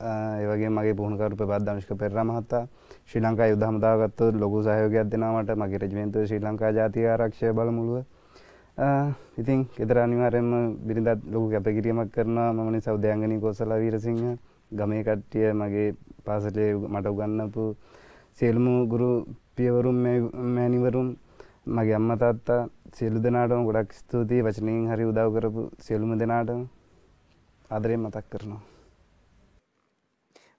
[0.00, 2.64] ඒ වගේ මගේ පුහුණුකරු ප්‍රබද්ධ දනුෂ්ක පෙරේරා මහතා
[3.04, 5.54] ශ්‍රී ලංකා යුද හමුදාව ගත්තොත් ලොකු සහයෝගයක් දෙනවා මට.
[5.54, 8.04] මගේ රෙජිමෙන්තුවේ ශ්‍රී ලංකා ජාතික ආරක්ෂක බලමුළුව.
[9.38, 12.52] ඉතින් ගෙදර අනිවාර්යයෙන්ම බිරිඳත් ලොකු කැපකිරීමක් කරනවා.
[12.52, 14.22] මම නිසා උදයන්ගනී කෝසලා වීරසිංහ
[14.70, 15.88] ගමේ කට්ටිය මගේ
[16.24, 17.64] පාසලේ මට උගන්වපු
[18.32, 19.10] සියලුම ගුරු
[19.56, 19.98] පියවරුන්
[20.48, 21.08] මෑණිවරුන්
[21.68, 22.60] මගේ අම්මා තාත්තා
[22.94, 24.44] සියලු දෙනාටම ගොඩක් ස්තුතියි.
[24.44, 26.62] වචනයෙන් හරි උදව් කරපු සියලුම දෙනාටම
[27.70, 28.62] ආදරයෙන් මතක් කරනවා.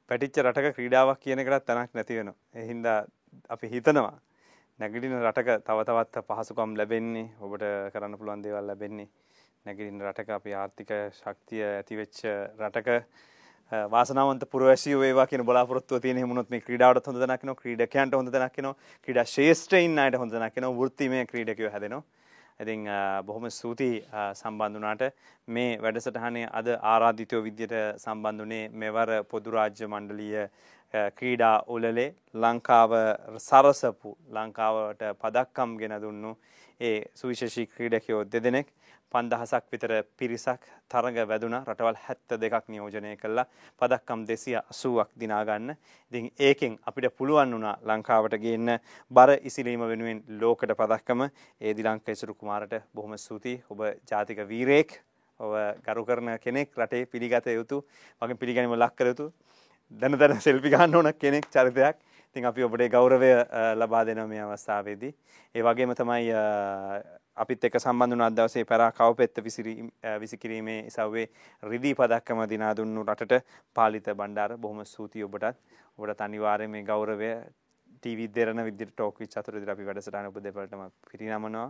[0.09, 2.37] පැටිච්ච රටක ක්‍රීඩාවක් කියන එකටත් තැනක් නැති වෙනවා.
[2.55, 2.99] ඒ හින්දා
[3.49, 4.15] අපි හිතනවා
[4.79, 9.09] නැගිටින රටක තව තවත් පහසුකම් ලැබෙන්නේ ඔබට කරන්න පුළුවන් දේවල් ලැබෙන්නේ.
[9.65, 12.19] නැගිටින රටක අපි ආර්ථික ශක්තිය ඇතිවෙච්ච
[12.59, 12.89] රටක
[13.71, 18.57] වාසනාවන්ත පුරවැසියෝ වේවා කියන බලාපොරොත්තුව තියෙන හැමුණොත් මේ ක්‍රීඩාවට හොඳ තැනක් වෙනවා ක්‍රීඩකයන්ට හොඳ තැනක්
[18.57, 18.75] වෙනවා
[19.07, 22.03] ක්‍රීඩා ශ්‍රේෂ්ඨයින් අයට හොඳ තැනක් වෙනවා වෘත්තිමය ක්‍රීඩකයෝ හැදෙනවා.
[22.59, 22.85] ඉතින්
[23.25, 24.03] බොහොම ස්තුතියි
[24.33, 25.03] සම්බන්ධ වුණාට.
[25.47, 30.47] මේ වැඩසටහනේ අද ආරාධිතයෝ විදියට සම්බන්ධ වුණේ මෙවර පොදු රාජ්‍ය මණ්ඩලීය
[31.17, 32.91] ක්‍රීඩා උලලේ ලංකාව
[33.39, 36.37] සරසපු ලංකාවට පදක්කම් ගෙන දුන්නු
[36.79, 38.67] ඒ සුවිශේෂී ක්‍රීඩකයෝ දෙදෙනෙක්.
[39.13, 40.61] පන්දහසක් විතර පිරිසක්
[40.91, 41.55] තරඟ වැදුන.
[41.61, 43.45] රටවල් හැත්ත දෙකක් නියෝජනය කළා.
[43.79, 45.75] පදක්කම් දෙසිය අසුවක් දිනාගන්න
[46.11, 48.79] ඉතින් ඒකෙන් අපිට පුළුවන් වුණා ලංකාවට ගේන්න.
[49.11, 51.21] බර ඉසිලීම වෙනුවෙන් ලෝකට පදක්කම.
[51.61, 53.63] ඒ දිලංක ඉසුරු කුමාරට බොහොම ස්තුතියි.
[53.69, 54.99] ඔබ ජාතික වීරයෙක්.
[55.39, 55.53] ඔබ
[55.85, 57.83] ගරු කරන කෙනෙක් රටේ පිළිගත යුතු
[58.21, 59.31] වගේ පිළිගැනීම ලක් කර යුතු
[59.91, 61.97] දැන දැන සෙල්පි ගන්න ඕන කෙනෙක් චරිතයක්.
[62.35, 63.31] ඉතින් අපි ඔබට ගෞරවය
[63.75, 65.13] ලබා දෙනවා මේ අවස්ථාවේදී.
[65.55, 66.31] ඒ වගේම තමයි
[67.37, 69.41] අපිත් එක්ක සම්බන්ධ වුණ අද දවසේ පැරා කවපෙත්ත
[70.19, 71.25] විසිකිරීමේ ඉසව්වේ
[71.63, 75.57] රිදී පදක්කම දිනා දුන්නු රටට පාලිත බණ්ඩාර බොහොම ස්තුතියි ඔබටත්
[75.97, 77.31] ඔබට අනිවාර්යයෙන් මේ ගෞරවය
[77.95, 81.69] ටීවී දෙරණ විදිහට ටෝක් විච් අතුරේදී අපි වැඩසටහන ඔබ දෙපළටම පිරිනමනවා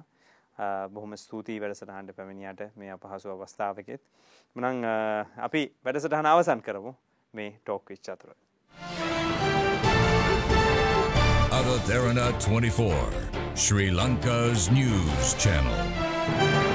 [0.90, 4.02] බොහොම ස්තුතියි වැඩසටහනට පැමිණියට මේ අපහසු අවස්ථාවකෙත්.
[4.56, 4.84] මනම්
[5.40, 6.94] අපි වැඩසටහන අවසන් කරමු.
[7.34, 8.36] මේ ටෝක් විච් අතුර.
[11.54, 16.73] Avatharana 24, Sri Lanka's news channel.